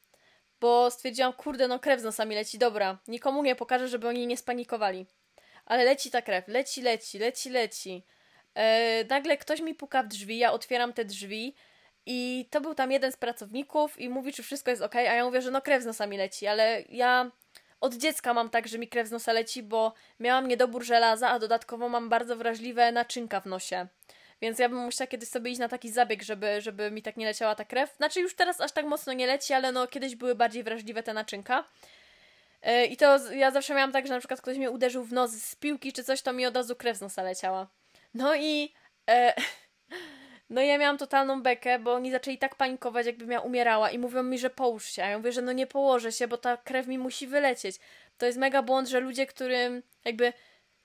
[0.60, 4.26] bo stwierdziłam, kurde, no krew z nosa mi leci, dobra, nikomu nie pokażę, żeby oni
[4.26, 5.06] nie spanikowali
[5.66, 8.04] ale leci ta krew, leci, leci, leci, leci.
[8.54, 11.54] E, nagle ktoś mi puka w drzwi, ja otwieram te drzwi
[12.06, 15.24] i to był tam jeden z pracowników i mówi, czy wszystko jest ok, a ja
[15.24, 17.30] mówię, że no krew z nosa mi leci, ale ja
[17.80, 21.38] od dziecka mam tak, że mi krew z nosa leci, bo miałam niedobór żelaza, a
[21.38, 23.86] dodatkowo mam bardzo wrażliwe naczynka w nosie.
[24.42, 27.26] Więc ja bym musiała kiedyś sobie iść na taki zabieg, żeby, żeby mi tak nie
[27.26, 27.96] leciała ta krew.
[27.96, 31.14] Znaczy już teraz aż tak mocno nie leci, ale no kiedyś były bardziej wrażliwe te
[31.14, 31.64] naczynka.
[32.62, 35.30] E, I to ja zawsze miałam tak, że na przykład ktoś mnie uderzył w nos
[35.30, 37.68] z piłki czy coś, to mi od razu krew z nosa leciała.
[38.14, 38.74] No i.
[39.10, 39.34] E,
[40.50, 44.22] no ja miałam totalną bekę, bo oni zaczęli tak panikować, jakbym ja umierała i mówią
[44.22, 45.04] mi, że połóż się.
[45.04, 47.76] A ja mówię, że no nie położę się, bo ta krew mi musi wylecieć.
[48.18, 50.32] To jest mega błąd, że ludzie, którym jakby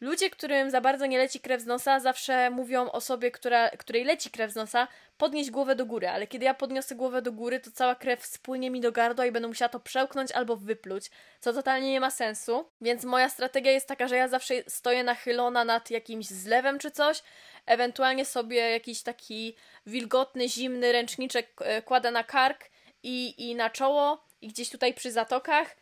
[0.01, 4.31] Ludzie, którym za bardzo nie leci krew z nosa, zawsze mówią osobie, która, której leci
[4.31, 4.87] krew z nosa,
[5.17, 8.71] podnieść głowę do góry, ale kiedy ja podniosę głowę do góry, to cała krew spłynie
[8.71, 12.69] mi do gardła i będę musiała to przełknąć albo wypluć, co totalnie nie ma sensu.
[12.81, 17.23] Więc moja strategia jest taka, że ja zawsze stoję nachylona nad jakimś zlewem czy coś,
[17.65, 22.69] ewentualnie sobie jakiś taki wilgotny, zimny ręczniczek e, kładę na kark
[23.03, 25.77] i, i na czoło i gdzieś tutaj przy zatokach.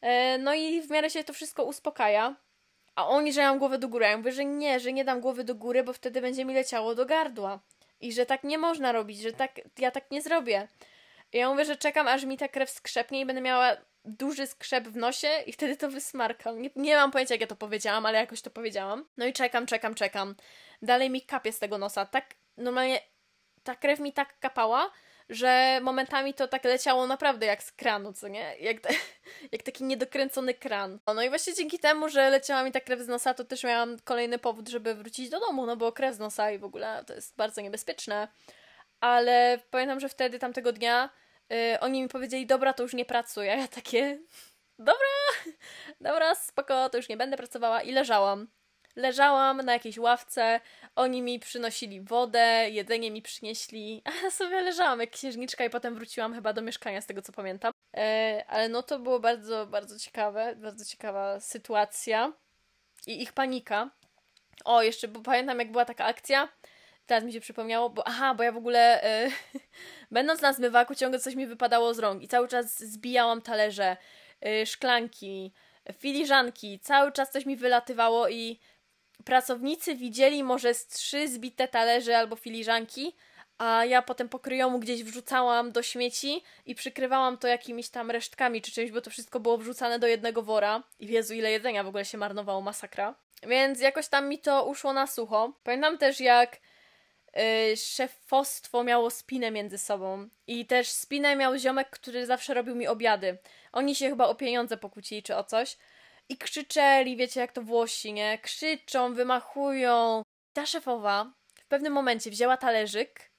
[0.00, 2.47] E, no i w miarę się to wszystko uspokaja.
[2.98, 4.06] A oni, że ja mam głowę do góry.
[4.06, 6.94] Ja mówię, że nie, że nie dam głowy do góry, bo wtedy będzie mi leciało
[6.94, 7.60] do gardła.
[8.00, 10.68] I że tak nie można robić, że tak, ja tak nie zrobię.
[11.32, 14.88] I ja mówię, że czekam, aż mi ta krew skrzepnie i będę miała duży skrzep
[14.88, 16.62] w nosie i wtedy to wysmarkam.
[16.62, 19.04] Nie, nie mam pojęcia, jak ja to powiedziałam, ale jakoś to powiedziałam.
[19.16, 20.34] No i czekam, czekam, czekam.
[20.82, 22.06] Dalej mi kapie z tego nosa.
[22.06, 23.00] Tak, normalnie
[23.64, 24.90] ta krew mi tak kapała,
[25.28, 28.56] że momentami to tak leciało naprawdę jak z kranu, co nie?
[28.60, 28.88] Jak, te,
[29.52, 30.98] jak taki niedokręcony kran.
[31.14, 33.98] No i właśnie dzięki temu, że leciała mi ta krew z nosa, to też miałam
[34.04, 37.14] kolejny powód, żeby wrócić do domu, no bo krew z nosa i w ogóle to
[37.14, 38.28] jest bardzo niebezpieczne.
[39.00, 41.10] Ale pamiętam, że wtedy, tamtego dnia,
[41.50, 43.52] yy, oni mi powiedzieli, dobra, to już nie pracuję.
[43.52, 44.18] A ja takie,
[44.78, 44.94] dobra,
[46.00, 48.48] dobra, spoko, to już nie będę pracowała i leżałam.
[48.98, 50.60] Leżałam na jakiejś ławce,
[50.96, 56.34] oni mi przynosili wodę, jedzenie mi przynieśli, a sobie leżałam jak księżniczka i potem wróciłam
[56.34, 57.72] chyba do mieszkania, z tego co pamiętam.
[57.96, 62.32] E, ale no to było bardzo, bardzo ciekawe, bardzo ciekawa sytuacja
[63.06, 63.90] i ich panika.
[64.64, 66.48] O, jeszcze, bo pamiętam jak była taka akcja,
[67.06, 69.30] Teraz mi się przypomniało, bo aha, bo ja w ogóle e,
[70.10, 73.96] będąc na zmywaku ciągle coś mi wypadało z rąk i cały czas zbijałam talerze,
[74.40, 75.52] e, szklanki,
[75.98, 78.60] filiżanki, cały czas coś mi wylatywało i
[79.24, 83.12] pracownicy widzieli może z trzy zbite talerze albo filiżanki,
[83.58, 88.72] a ja potem pokryjomu gdzieś wrzucałam do śmieci i przykrywałam to jakimiś tam resztkami czy
[88.72, 90.82] czymś, bo to wszystko było wrzucane do jednego wora.
[90.98, 93.14] I Jezu, ile jedzenia w ogóle się marnowało, masakra.
[93.42, 95.52] Więc jakoś tam mi to uszło na sucho.
[95.62, 96.60] Pamiętam też jak
[97.34, 102.86] yy, szefostwo miało spinę między sobą i też spinę miał ziomek, który zawsze robił mi
[102.86, 103.38] obiady.
[103.72, 105.76] Oni się chyba o pieniądze pokłócili czy o coś.
[106.28, 108.38] I krzyczeli, wiecie jak to Włosi, nie?
[108.38, 110.22] Krzyczą, wymachują.
[110.52, 113.30] Ta szefowa w pewnym momencie wzięła talerzyk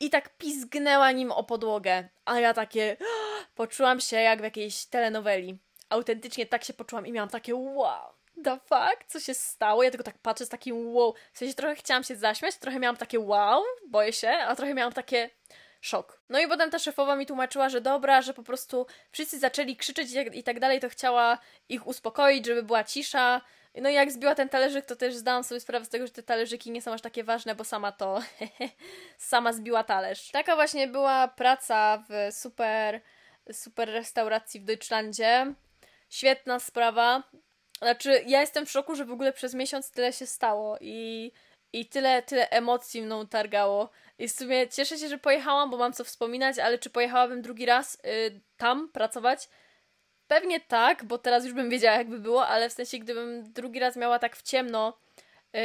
[0.00, 2.08] i tak pizgnęła nim o podłogę.
[2.24, 2.96] A ja takie
[3.54, 5.58] poczułam się jak w jakiejś telenoweli.
[5.88, 8.12] Autentycznie tak się poczułam i miałam takie wow,
[8.44, 9.82] the fuck, co się stało?
[9.82, 11.14] Ja tylko tak patrzę z takim wow.
[11.32, 14.92] W sensie trochę chciałam się zaśmiać, trochę miałam takie wow, boję się, a trochę miałam
[14.92, 15.30] takie
[15.80, 16.22] szok.
[16.28, 20.10] No i potem ta szefowa mi tłumaczyła, że dobra, że po prostu wszyscy zaczęli krzyczeć
[20.10, 23.40] i tak, i tak dalej, to chciała ich uspokoić, żeby była cisza.
[23.74, 26.22] No i jak zbiła ten talerzyk, to też zdałam sobie sprawę z tego, że te
[26.22, 28.22] talerzyki nie są aż takie ważne, bo sama to
[29.18, 30.30] sama zbiła talerz.
[30.30, 33.00] Taka właśnie była praca w super,
[33.52, 35.54] super restauracji w Deutschlandzie.
[36.08, 37.22] Świetna sprawa.
[37.78, 41.32] Znaczy, ja jestem w szoku, że w ogóle przez miesiąc tyle się stało i,
[41.72, 43.90] i tyle, tyle emocji mną targało.
[44.18, 47.66] I w sumie cieszę się, że pojechałam, bo mam co wspominać, ale czy pojechałabym drugi
[47.66, 49.48] raz y, tam pracować?
[50.28, 53.96] Pewnie tak, bo teraz już bym wiedziała, jakby było, ale w sensie, gdybym drugi raz
[53.96, 54.98] miała tak w ciemno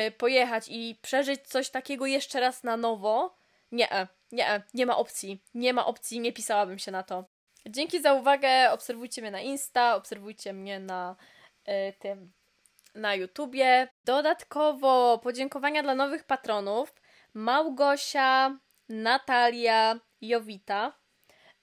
[0.08, 3.36] y, pojechać i przeżyć coś takiego jeszcze raz na nowo,
[3.72, 3.88] nie,
[4.32, 5.42] nie, nie ma opcji.
[5.54, 7.26] Nie ma opcji, nie pisałabym się na to.
[7.66, 8.72] Dzięki za uwagę.
[8.72, 11.16] Obserwujcie mnie na Insta, obserwujcie mnie na
[11.68, 12.32] y, tym
[12.96, 13.88] na YouTubie.
[14.06, 16.94] Dodatkowo podziękowania dla nowych patronów.
[17.34, 21.00] Małgosia, Natalia, Jowita.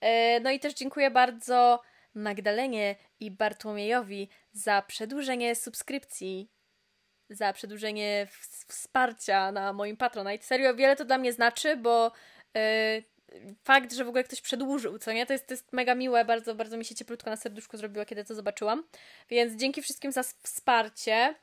[0.01, 1.81] E, no i też dziękuję bardzo
[2.15, 6.51] Magdalenie i Bartłomiejowi za przedłużenie subskrypcji,
[7.31, 8.27] za przedłużenie
[8.69, 10.45] wsparcia na moim Patronite.
[10.45, 12.13] Serio, wiele to dla mnie znaczy, bo
[12.55, 12.61] yy,
[13.65, 15.27] fakt, że w ogóle ktoś przedłużył, co nie?
[15.27, 18.25] To jest, to jest mega miłe, bardzo, bardzo mi się cieplutko na serduszku zrobiło, kiedy
[18.25, 18.85] to zobaczyłam.
[19.31, 21.35] Więc dzięki wszystkim za wsparcie.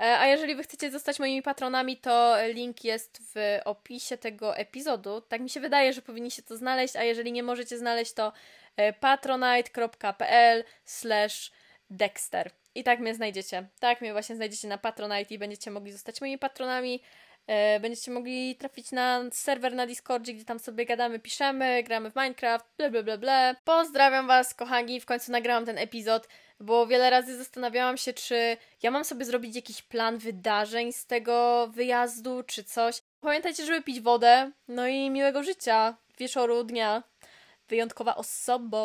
[0.00, 5.20] E, a jeżeli wy chcecie zostać moimi patronami, to link jest w opisie tego epizodu.
[5.20, 8.32] Tak mi się wydaje, że powinniście to znaleźć, a jeżeli nie możecie znaleźć, to
[8.76, 10.64] e, patronite.pl
[11.90, 12.50] Dexter.
[12.74, 13.66] I tak mnie znajdziecie.
[13.80, 17.02] Tak mnie właśnie znajdziecie na Patronite i będziecie mogli zostać moimi patronami.
[17.48, 22.16] E, będziecie mogli trafić na serwer na Discordzie, gdzie tam sobie gadamy, piszemy, gramy w
[22.16, 23.54] Minecraft, bla bla bla bla.
[23.64, 26.28] Pozdrawiam Was, kochani, w końcu nagrałam ten epizod,
[26.60, 31.68] bo wiele razy zastanawiałam się, czy ja mam sobie zrobić jakiś plan wydarzeń z tego
[31.72, 33.02] wyjazdu, czy coś.
[33.20, 37.02] Pamiętajcie, żeby pić wodę, no i miłego życia, wieczoru, dnia.
[37.68, 38.78] Wyjątkowa osoba.